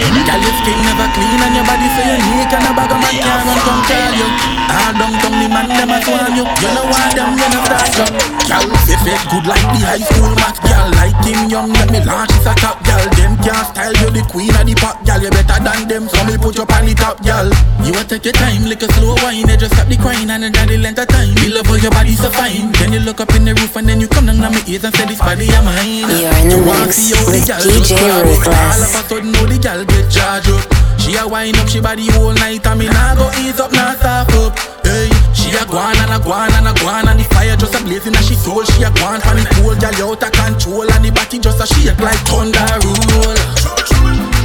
[0.00, 3.14] Girl, your skin never clean and your body so unique And a bag of man
[3.18, 4.28] can't run come call you
[4.70, 6.44] All down down the man them a swarm you.
[6.46, 8.06] You know why them you know start you.
[8.46, 12.00] Girl, say fit good like the high school math Girl, like Kim Young, let me
[12.06, 12.78] launch is a top.
[12.86, 15.02] Girl, them can't style you the queen of the pop.
[15.02, 17.50] Girl, you better than them so me put you on the top Girl,
[17.82, 20.46] you a take your time like a slow wine You just stop the crying and
[20.46, 21.34] then the length of time.
[21.42, 22.70] You love how your body so fine.
[22.78, 24.84] Then you look up in the roof and then you come down on my ears
[24.86, 26.06] and say this body of mine.
[26.06, 28.46] You're in the You mix see how the with DJ just grab it.
[28.46, 30.62] All of a sudden now the girl get charged up
[30.98, 33.94] She a wind up she body all night and me nah go ease up, nah
[33.98, 34.54] soft up.
[34.86, 37.80] Hey, she a gwan and a gwan and a gwan and the fire just a
[37.82, 38.62] blazing and she soul.
[38.64, 41.66] She a gwan and the cool girl out of control and the body just a
[41.66, 43.38] shake like thunder roll.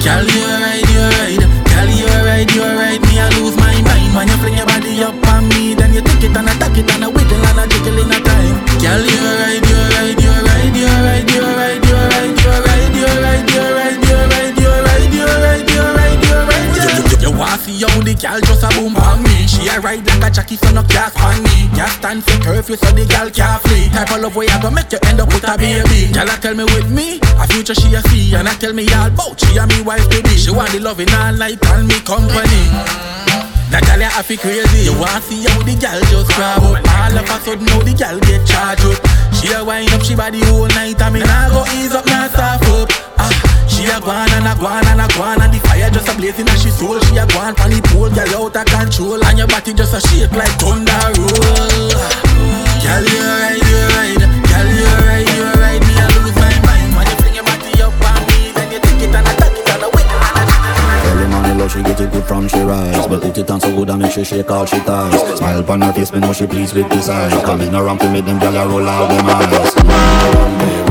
[0.05, 1.41] Girl, you right, you right.
[1.65, 3.01] Girl, you right, you right.
[3.01, 5.73] Me I lose my mind when you fling your body up on me.
[5.73, 8.19] Then you take it and attack it and a wiggle and a jiggle in a
[8.21, 8.55] time.
[8.79, 11.84] Girl, you right, you right, you right, you right, you right,
[17.65, 19.49] see how the girl just a boom on me.
[19.49, 21.65] She a ride like a jockey so no cast on me.
[21.73, 23.89] Can't stand for curfew so the girl can't flee.
[23.89, 26.13] Type of love way I go make you end up with a baby.
[26.13, 28.35] Girl a tell me with me, a future she a see.
[28.37, 31.09] And I tell me all about she and me wife be She want the loving
[31.09, 32.69] all night and me company.
[33.73, 34.85] That girl you have crazy.
[34.85, 36.85] You want see how the girl just grab up.
[36.85, 39.01] All of a sudden now the girl get charged up.
[39.33, 41.01] She a wind up she body all night.
[41.01, 42.89] And me nah go ease up, nah soft up.
[43.17, 46.13] Ah, She a gwan and a gwan and a gwan And the fire just a
[46.15, 46.99] blazing and she soul.
[47.09, 49.23] She a gwan from the pool, girl out of control.
[49.25, 51.91] And your body just a shake like thunder roll.
[52.85, 54.21] Girl you right, you right.
[54.21, 55.81] Girl you right, you right.
[55.81, 56.91] Me a lose my mind.
[56.93, 59.67] When you fling your body up on me Then you take it and attack it
[59.69, 60.57] and a wiggle and a
[61.09, 63.07] Early morning love, she get it good from she rise.
[63.07, 65.37] But put it on so good and make she shake all she ties.
[65.37, 68.25] Smile upon her face, me know she pleased with this eyes Coming around to make
[68.25, 70.84] them a roll out them eyes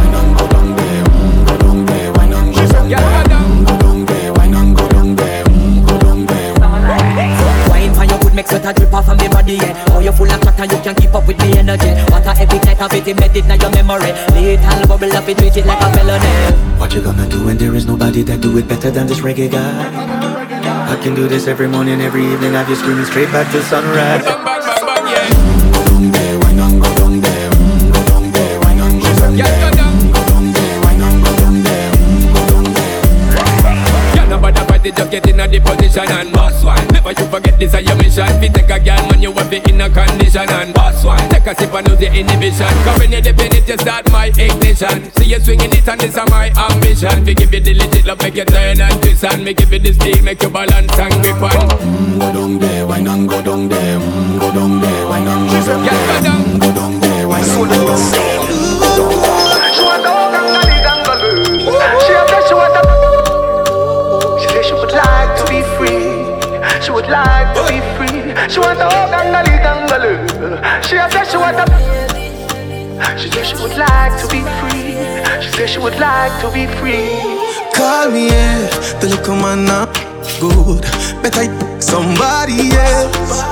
[9.44, 9.84] body, yeah.
[9.90, 10.40] Oh, you full of
[10.70, 11.92] you can keep up with energy.
[12.10, 12.24] What
[13.36, 14.12] it, your memory.
[14.88, 15.90] Bubble up, it it like a
[16.78, 19.50] What you gonna do when there is nobody that do it better than this reggae
[19.50, 20.92] guy?
[20.92, 24.53] I can do this every morning, every evening Have you screaming straight back to sunrise
[34.84, 36.86] Girl, nobody party, just get in a the position and boss one.
[36.88, 38.26] Never you forget this is your mission.
[38.40, 41.18] Fi take a girl, man, you have it in a condition and boss one.
[41.30, 42.68] Take a sip and lose your inhibition.
[42.84, 45.10] Cause when you dip in it, you start my ignition.
[45.16, 47.24] See you swinging it and this is my ambition.
[47.24, 49.78] Fi give you the legit love, make you turn and twist and me give you
[49.78, 51.68] the steel, make you balance and grip on.
[51.80, 55.48] Mm, Go down there, wine and go down there Mm, Go down there, wine and
[55.48, 59.43] go down there Mm, Go down there, wine and go down there
[67.04, 68.22] would like to be free.
[68.48, 70.12] She want all gangali gangalu.
[70.84, 71.64] She a say she want a.
[73.18, 74.96] She say she would like to be free.
[75.42, 77.08] She said she would like to be free.
[77.74, 78.68] Call me, yeah.
[79.00, 79.92] The little man not
[80.40, 80.82] good.
[81.22, 81.44] Better
[81.80, 83.42] somebody else.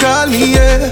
[0.00, 0.90] Call me, yeah.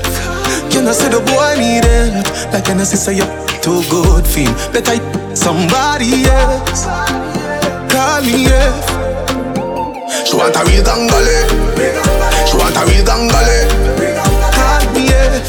[0.70, 2.53] Can I say the boy need help?
[2.53, 3.27] Like can I say you're
[3.62, 4.55] too good for him?
[4.72, 4.95] Better
[5.35, 6.85] somebody else.
[7.91, 9.04] Call me, yeah.
[10.23, 11.37] She want a real gangale.
[12.47, 13.67] She want a real gangale.
[14.55, 15.43] Call me, yeah.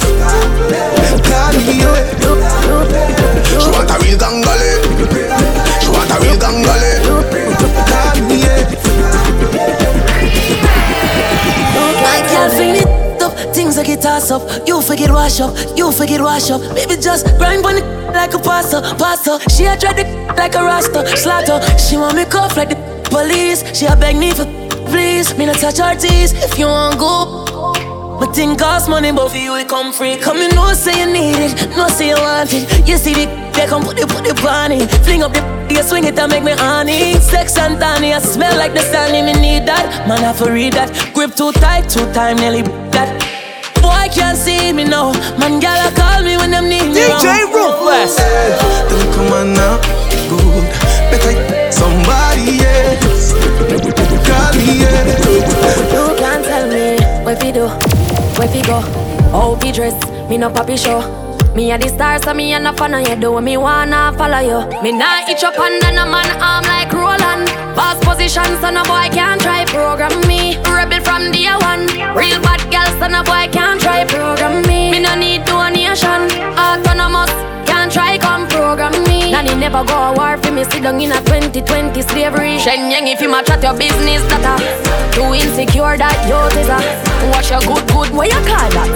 [3.62, 4.72] She want a real gangale.
[5.82, 6.92] She want a real gangale.
[7.92, 8.66] Call me, yeah.
[12.08, 12.86] I can't feel it.
[13.54, 14.42] Things I get tossed up.
[14.68, 15.56] You forget wash up.
[15.78, 16.62] You forget wash up.
[16.76, 19.40] Baby, just grind on it like a pasta, pasta.
[19.50, 21.62] She a dread it like a rasta, slaughter.
[21.78, 23.64] She want me cuff like the police.
[23.78, 24.46] She a beg me for
[24.88, 25.36] please.
[25.38, 26.34] Me not touch her teeth.
[26.44, 27.46] If you want go.
[28.20, 30.16] But thing cost money, but for you it come free.
[30.16, 32.88] Come in, no say you need it, no say you want it.
[32.88, 34.90] You see the they come put it, put it on it.
[35.04, 37.16] Fling up the you swing it and make me honey.
[37.16, 40.08] Sex and tiny, I smell like the sun, me need that.
[40.08, 40.90] Man, I have to read that.
[41.14, 42.62] Grip too tight, too time, nearly
[42.96, 43.12] that.
[43.82, 45.12] Boy can't see me now.
[45.38, 47.02] Man, gal call me when them need me.
[47.02, 48.16] DJ Ruthless.
[48.16, 50.05] The little man not
[54.66, 55.94] yeah.
[55.94, 57.68] You can't tell me where fi do,
[58.38, 58.80] where fi go,
[59.32, 59.96] how fi dress.
[60.30, 61.02] Me no papi show.
[61.56, 63.16] Me a the star, so me a no fan of you.
[63.16, 64.82] Do me wanna follow you.
[64.84, 67.48] Me nah itch up under no man arm like Roland.
[67.76, 70.58] Boss position, so no boy can't try program me.
[70.68, 71.88] Rebel from day one.
[72.18, 74.92] Real bad girl, so no boy can't try program me.
[74.92, 76.28] Me no need donation.
[76.60, 77.32] Autonomous,
[77.66, 79.05] can't try come program me.
[79.36, 80.64] Nanny never go a war for me.
[80.64, 82.58] Sit down in a 2020 slavery.
[82.58, 84.56] Shen Yang, if you match at your business, that a
[85.12, 86.80] too insecure that you is a.
[87.36, 88.88] Watch your good, good, what you call that?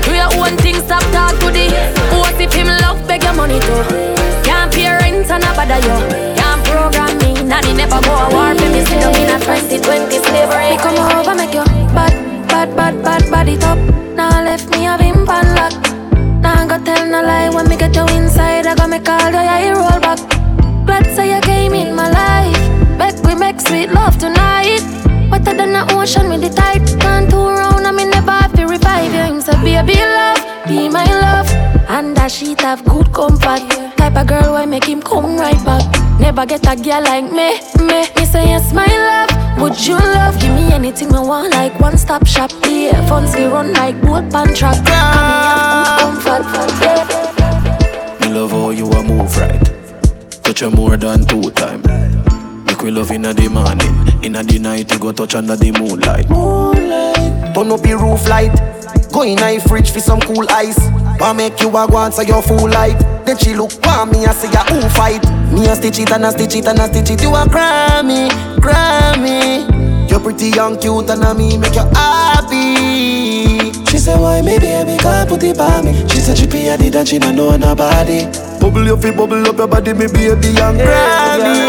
[0.00, 1.68] Do your own thing, stop talk to the.
[2.16, 3.84] What if him love beg your money too?
[4.40, 5.96] Can't pay rent and a bother you.
[6.32, 7.36] Can't program me.
[7.44, 8.80] Nanny never go a war for me.
[8.88, 9.84] Sit down in a 2020
[10.16, 10.72] slavery.
[10.72, 11.60] Me come over, make you
[11.92, 12.16] bad,
[12.48, 13.76] bad, bad, bad, body top.
[14.16, 15.83] Now left me a bimp and lock.
[17.14, 18.66] No lie when me get you inside.
[18.66, 20.18] I got me call you, yeah, roll back.
[20.84, 22.98] Glad say you came in my life.
[22.98, 24.82] Bet we make sweet love tonight.
[25.30, 26.82] What emotion with the tight.
[26.98, 29.34] Can't two round, I mean never have to revive you.
[29.34, 31.73] Him say, baby love, be my love.
[31.94, 33.62] And that sheet have good comfort.
[33.96, 35.84] Type of girl why make him come right back.
[36.18, 38.10] Never get a girl like me, me.
[38.16, 39.60] Me say yes, my love.
[39.62, 40.36] Would you love?
[40.40, 42.50] Give me anything I want, like one stop shop.
[42.66, 44.82] Yeah, funds we run like boat pan track.
[44.82, 46.82] Me have good comfort.
[46.82, 48.18] Yeah.
[48.22, 49.62] Me love how you a move right.
[50.42, 51.82] Touch you more than two time.
[52.64, 56.28] Make we love inna the morning, inna the night you go touch under the moonlight.
[56.28, 57.54] Moonlight.
[57.54, 58.52] Turn up the roof light.
[59.12, 61.03] Go in a fridge for some cool ice.
[61.20, 62.98] Wa make you a go answer your full light.
[63.24, 65.24] Then she look for me and say ya who fight.
[65.52, 67.22] Me a stitch it and a stitch it and a stitch it.
[67.22, 70.10] You a Grammy, Grammy.
[70.10, 73.72] You're pretty young, cute and a me make you happy.
[73.90, 75.94] She said why me baby can't put it by me.
[76.08, 78.26] She said she pay a did and she don't know nobody.
[78.60, 81.66] Bubble your feet, bubble up your body, me baby young Grammy.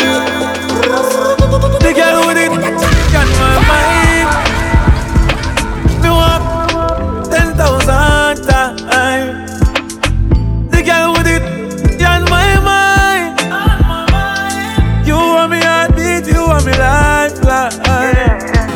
[1.79, 2.84] The girl with it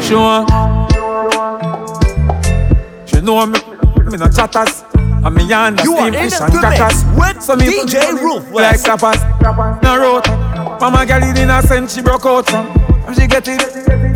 [0.09, 0.49] She want.
[3.07, 3.59] She know me,
[4.09, 4.83] me no chatters.
[4.97, 7.05] And me under You are steam in fish the and crackers.
[7.13, 8.51] mix So me DJ put me Ruthless.
[8.51, 10.25] Like tapas, no road.
[10.81, 12.65] Mama girl in innocent, she broke out from.
[13.05, 13.61] And she get it,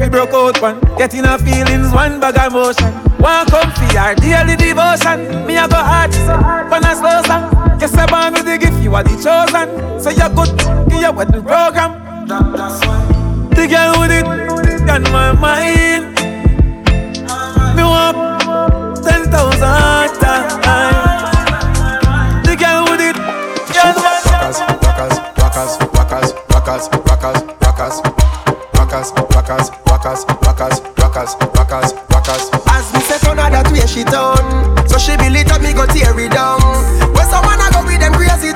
[0.02, 0.80] we broke out one.
[0.98, 2.92] Getting her feelings, one bag of emotion.
[3.22, 5.46] One come for her daily devotion.
[5.46, 6.34] Me I go hard, she say,
[6.74, 7.78] when I slow song.
[7.78, 9.70] Guess I born with the gift, you are the chosen.
[10.02, 10.50] So you're good,
[10.92, 13.13] you with the program.
[13.56, 14.26] The girl with it,
[14.86, 16.04] got my mind.
[17.76, 18.18] Me want
[19.04, 20.54] ten thousand times.
[22.46, 23.16] The girl with it,
[23.74, 24.34] got my mind.
[24.34, 24.58] Rockers,
[25.38, 28.02] rockers, rockers, rockers, rockers, rockers,
[28.74, 32.44] rockers, rockers, rockers, rockers, rockers, rockers, rockers.
[32.70, 34.44] As me say turn her that way she turn
[34.90, 36.60] So she build it up, me go tear it down
[37.14, 38.52] When someone a go with them crazy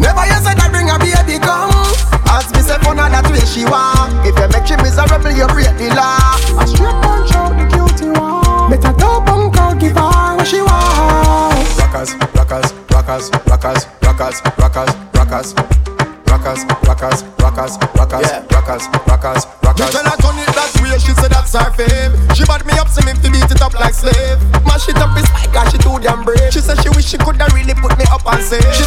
[0.00, 1.70] Never you said that bring a baby come
[2.32, 3.85] As me say turn her that way she want
[4.96, 6.16] miserable, you break the law.
[6.56, 8.70] A straight punch out the guilty one.
[8.70, 11.76] Better dope and call give her what she wants.
[11.76, 15.54] Rockers, rockers, rockers, rockers, rockers, rockers, rockers.
[16.26, 18.44] Rockers, rockers, rockers, rockers, yeah.
[18.54, 19.86] rockers, rockers, rockers.
[19.86, 22.12] You tell her turn it that way, she said that's her fame.
[22.34, 24.38] She bought me up, see me fi beat it up like slave.
[24.62, 26.52] Mash it up, it's like she too damn brave.
[26.52, 28.62] She said she wish she coulda really put me up and save.
[28.74, 28.85] She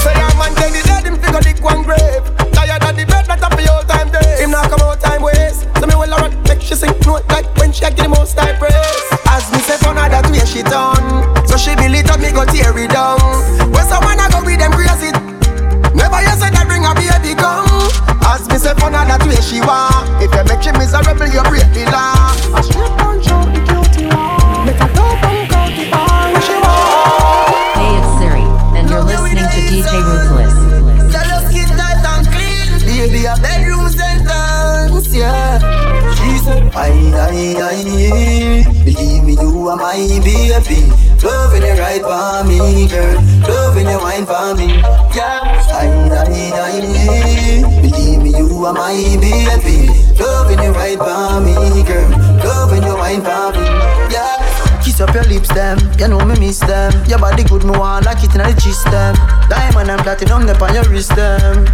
[61.00, 61.69] istem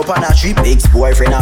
[0.00, 1.32] up on a trip, ex-boyfriend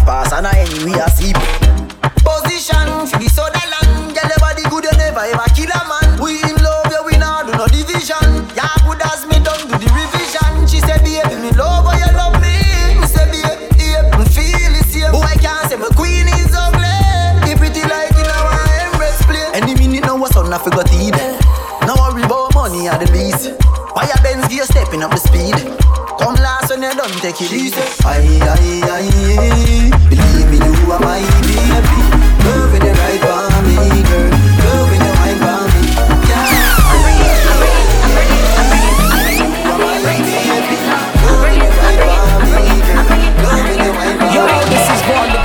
[26.81, 27.81] when you done take it easy.
[28.05, 31.99] Aye, aye, I believe me, you are my baby.
[32.45, 33.77] Loving you right by me,
[34.07, 34.31] girl.
[34.65, 35.79] Loving you right by me.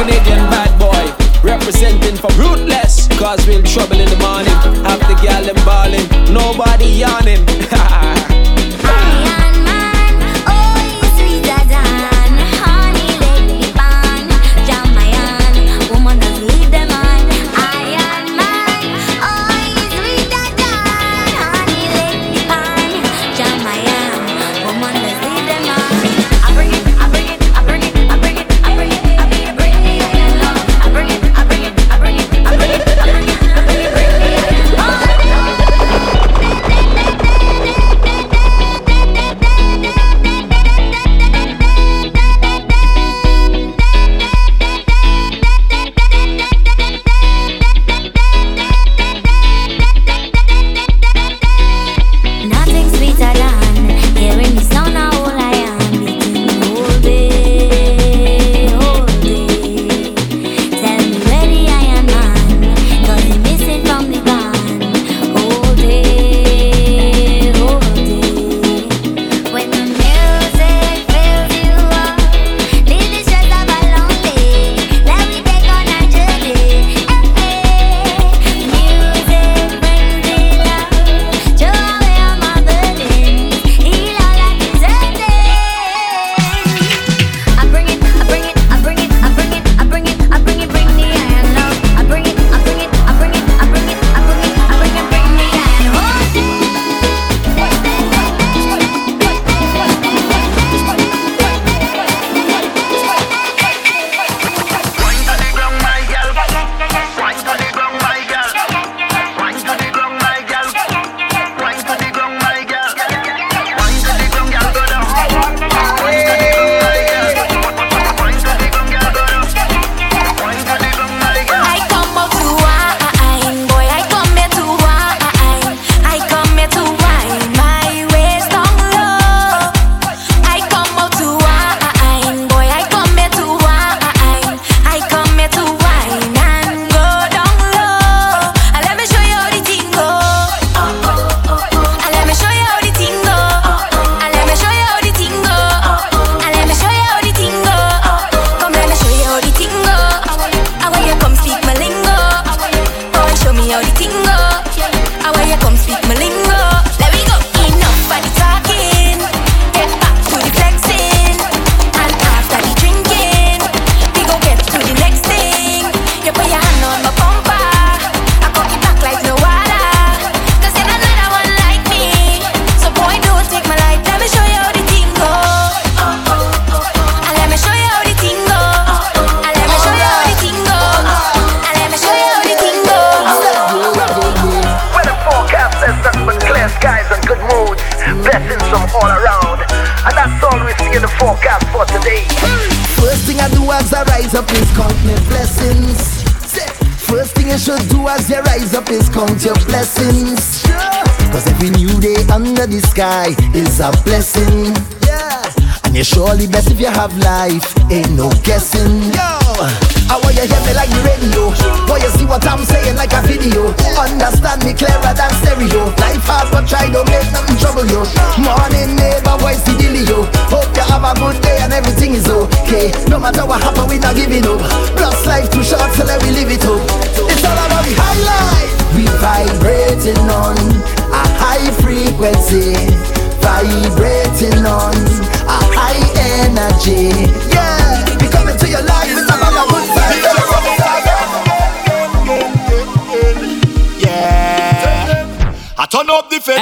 [0.04, 1.06] Canadian bad boy
[1.44, 3.08] representing for Ruthless.
[3.18, 4.54] Cause we'll trouble in the morning.
[4.84, 7.46] Have the gal them balling nobody yawning.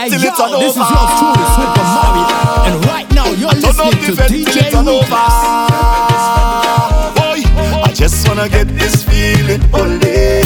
[0.01, 0.81] hey, till yo, This over.
[0.81, 2.25] is your tour with Mario.
[2.67, 5.35] And right now, you're listening to DJ Lucas.
[7.17, 7.39] Boy,
[7.85, 10.41] I just wanna get this feeling all day.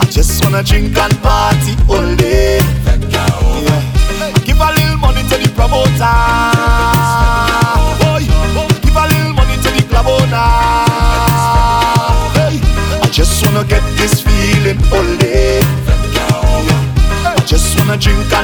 [0.00, 2.60] I just wanna drink and party all day.
[17.96, 18.43] 干净。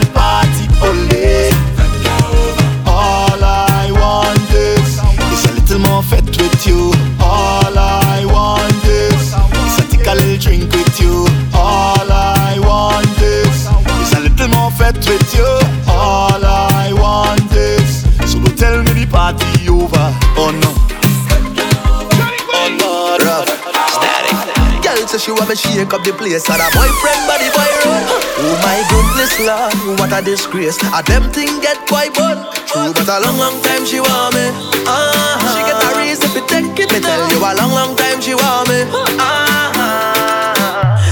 [25.31, 26.43] she want me shake up the place.
[26.51, 28.03] And a boyfriend body boy run.
[28.43, 30.83] Oh my goodness, love, what a disgrace.
[30.91, 32.43] A them thing get quite bun.
[32.66, 34.51] True, but a long, long time she want me.
[34.51, 35.55] Uh-huh.
[35.55, 36.91] She get a reason to take it.
[36.91, 38.83] Me tell you, a long, long time she want me.
[38.91, 39.70] Uh-huh.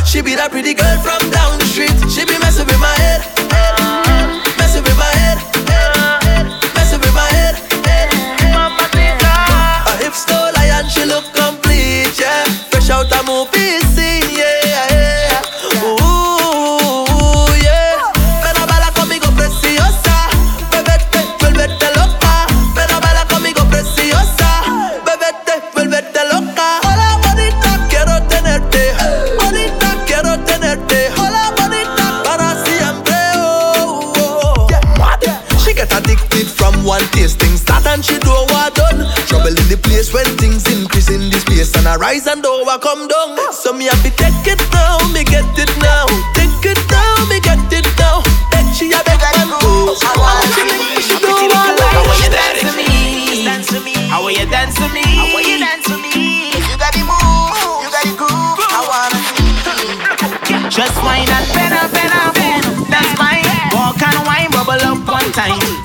[0.02, 1.94] She be that pretty girl from down the street.
[2.10, 2.47] She be my
[41.68, 43.36] The sun a rise and over come down.
[43.52, 46.08] So me have to take it now, me get it now.
[46.32, 48.24] Take it now, me get it now.
[48.56, 49.60] That she a beg and go.
[50.00, 51.92] I want you make she go on like.
[51.92, 53.44] I want you dance to me.
[53.44, 53.92] Dance to me.
[54.08, 55.04] I want you dance to me.
[55.04, 56.56] I want you dance to me.
[56.56, 57.52] You got the move,
[57.84, 58.64] you got the groove.
[58.64, 60.72] I wanna see.
[60.72, 62.80] Just wine and bend up, bend up, bend up.
[62.88, 63.44] That's mine.
[63.76, 65.77] Walk and wine, bubble up one time.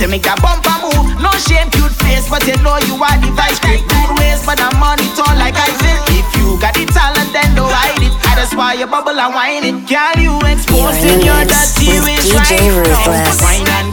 [0.00, 1.20] to make a bumper move.
[1.20, 3.84] No shame, cute face, but you know you are the vice grip.
[3.84, 6.00] Good ways, but I'm on it all like I feel.
[6.16, 8.12] If you got the talent, then don't hide it.
[8.24, 9.76] I just why your bubble and whine it.
[9.84, 13.89] Girl, you exposing your dirty ways right now.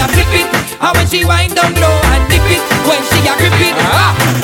[0.00, 0.48] a flip it,
[0.80, 4.39] and when she wind down low and dip it, when she a grip it, ah.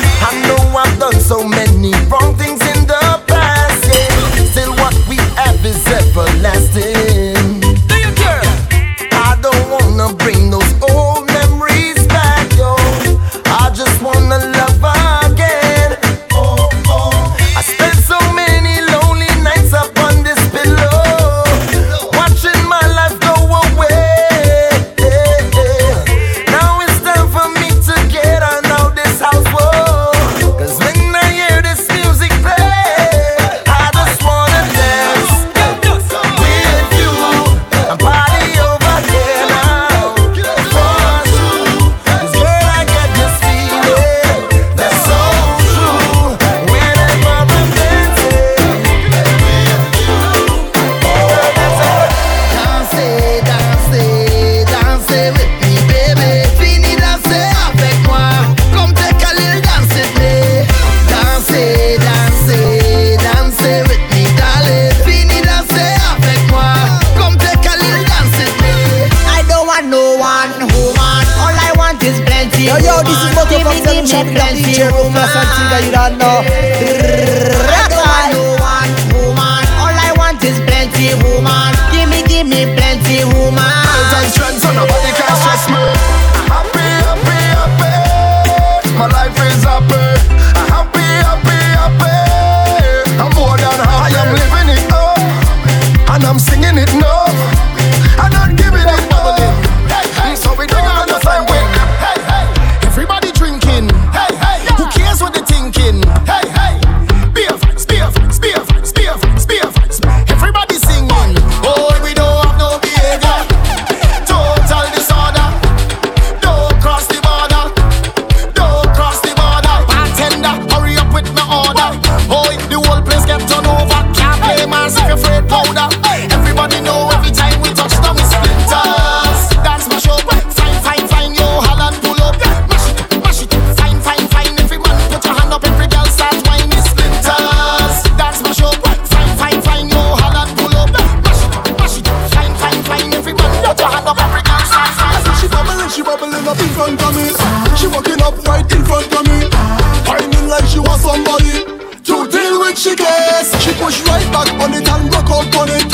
[153.67, 155.91] She push right back on it and rock out on it.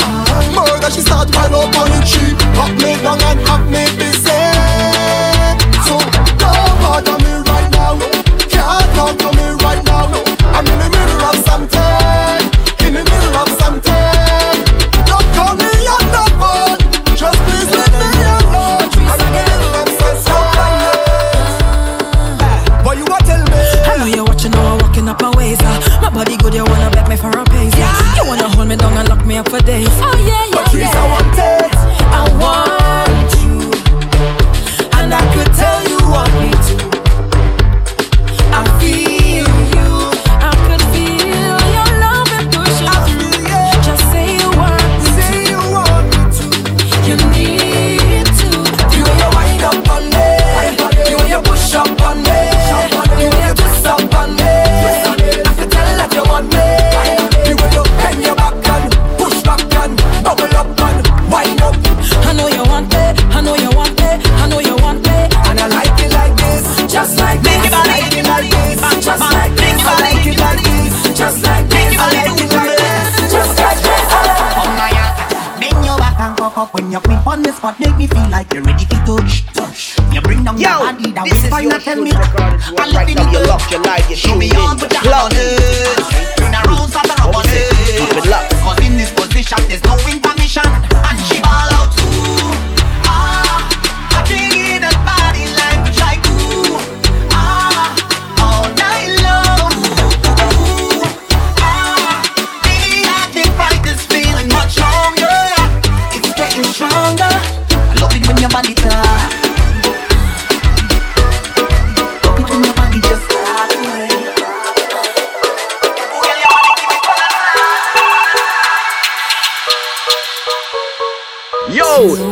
[0.53, 2.07] Murder, she start right up on it.
[2.07, 4.02] She pop me down and pop me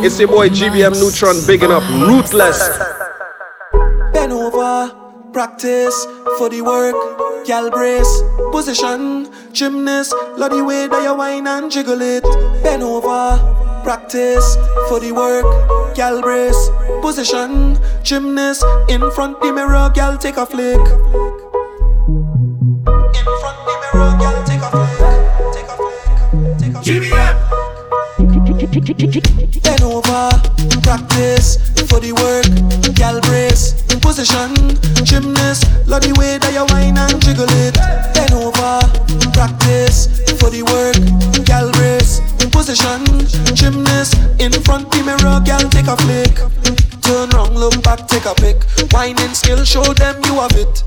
[0.04, 2.58] it's your boy GBM Neutron bigging up Ruthless.
[4.12, 4.90] Bend over,
[5.32, 6.06] practice
[6.38, 6.96] for the work,
[7.46, 12.24] gal brace, position, gymnast, love the way that you whine and jiggle it.
[12.62, 13.38] Bend over,
[13.84, 14.56] practice
[14.88, 15.46] for the work,
[15.94, 20.80] gal brace, position, gymnast, in front the mirror, gal take a flick.
[28.72, 30.32] Bend over,
[30.80, 32.48] practice for the work,
[32.96, 34.56] gal brace, in position,
[35.04, 37.76] gymnast, love the way that you whine and jiggle it.
[38.16, 38.80] Bend over,
[39.36, 40.08] practice
[40.40, 40.96] for the work,
[41.44, 43.04] gal brace, position,
[43.52, 46.32] gymnast, in front the mirror, gal take a flick.
[47.02, 48.64] Turn round, look back, take a pic.
[48.90, 50.80] Whining skill, show them you have it.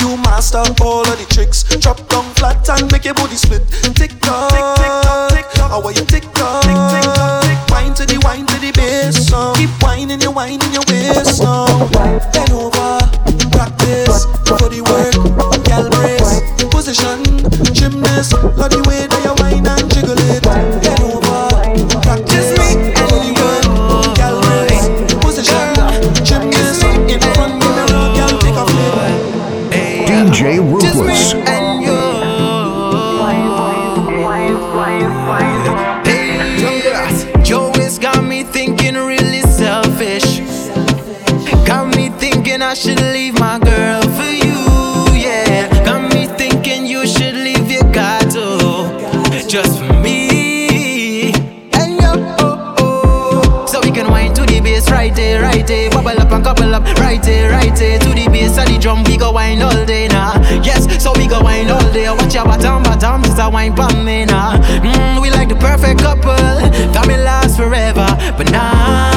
[0.00, 1.64] You master all of the tricks.
[1.78, 3.68] Drop down flat and make your body split.
[3.94, 4.60] Tick tock, tick
[5.04, 5.70] tock, tick tock.
[5.70, 6.64] How are you tick tock?
[6.64, 7.58] Tick tick tock, tick.
[7.68, 9.54] Wine to the wine to the bass song.
[9.56, 11.90] Keep whining, you whining your waist song.
[12.32, 12.98] Bend over,
[13.52, 15.14] practice for the work.
[15.68, 16.40] Gal brace,
[16.72, 17.20] position,
[17.74, 18.32] gymnast.
[18.56, 19.79] Love the way that you whine
[58.80, 60.32] drum, we go wine all day now.
[60.62, 62.08] Yes, so we go wine all day.
[62.10, 64.56] Watch your bottom, bottom, just a wine for me now.
[64.80, 66.34] Mm, we like the perfect couple.
[66.92, 68.06] Got me last forever,
[68.36, 69.09] but now I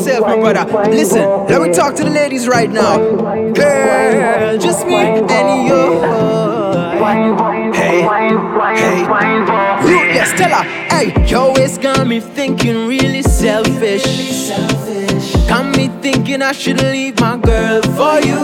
[0.00, 0.90] my brother.
[0.90, 2.98] Listen, let me talk to the ladies right now.
[3.52, 6.02] Girl, just me and you.
[7.74, 9.04] Hey, hey,
[9.84, 10.64] Ruthless, tell her.
[10.88, 14.50] Hey, yo, it's got me thinking really selfish.
[15.48, 18.38] Got me thinking I should leave my girl for you,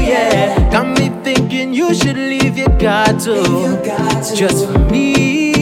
[0.00, 0.70] yeah.
[0.70, 3.82] Got me thinking you should leave your guy too,
[4.34, 5.55] just for me.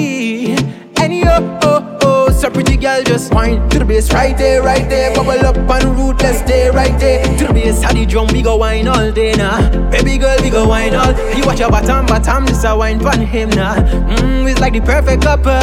[2.44, 5.14] So pretty girl, just wine to the bass right there, right there.
[5.14, 7.24] Bubble up and Ruthless, stay right there.
[7.38, 9.70] To the bass, how the drum, we go wine all day now.
[9.88, 11.14] Baby girl, we go wine all.
[11.34, 13.76] You watch your bottom, bottom, this a wine pon him now.
[13.76, 15.54] Mmm, it's like the perfect couple.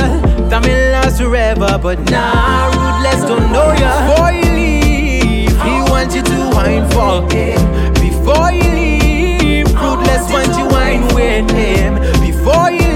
[0.49, 4.15] Time will last forever, but nah, Ruthless don't know ya.
[4.15, 7.93] Before you leave, he wants you to wine for him.
[7.93, 12.01] Before you leave, Ruthless wants you wine with him.
[12.25, 12.91] Before you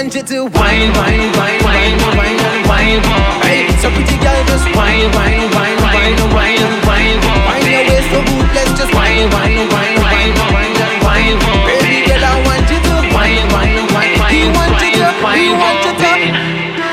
[0.00, 3.42] he wants you to wine, wine, wine, wine, wine, wine, wine.
[3.44, 7.20] Hey, so pretty girl, just wine, wine, wine, wine, wine, wine.
[7.44, 8.48] Wine your waist so good,
[8.80, 10.72] just wine, wine, wine, wine, wine,
[11.04, 11.36] wine.
[11.68, 14.32] Baby girl, I want you to wine, wine, wine, wine.
[14.32, 16.12] He wants you to, he wants you to.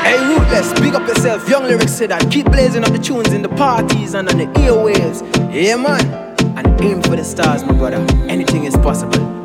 [0.04, 1.48] Hey, Ruthless, big up yourself.
[1.48, 2.30] Young lyrics say that.
[2.30, 5.24] Keep blazing up the tunes in the parties and on the airwaves.
[5.50, 6.04] Yeah, man.
[6.58, 8.04] And aim for the stars, my brother.
[8.28, 9.37] Anything is possible.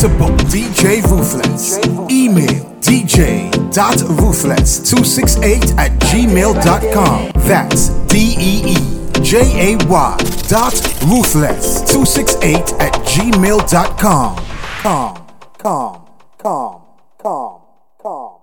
[0.00, 1.76] To book DJ Ruthless,
[2.10, 7.30] email dj.ruthless268 at gmail.com.
[7.46, 8.76] That's D E E
[9.22, 10.16] J A Y
[10.48, 10.72] dot
[11.04, 14.36] ruthless268 at gmail.com.
[14.80, 15.16] Calm,
[15.58, 16.06] calm,
[16.38, 16.82] calm,
[17.18, 17.60] calm,
[18.00, 18.39] calm.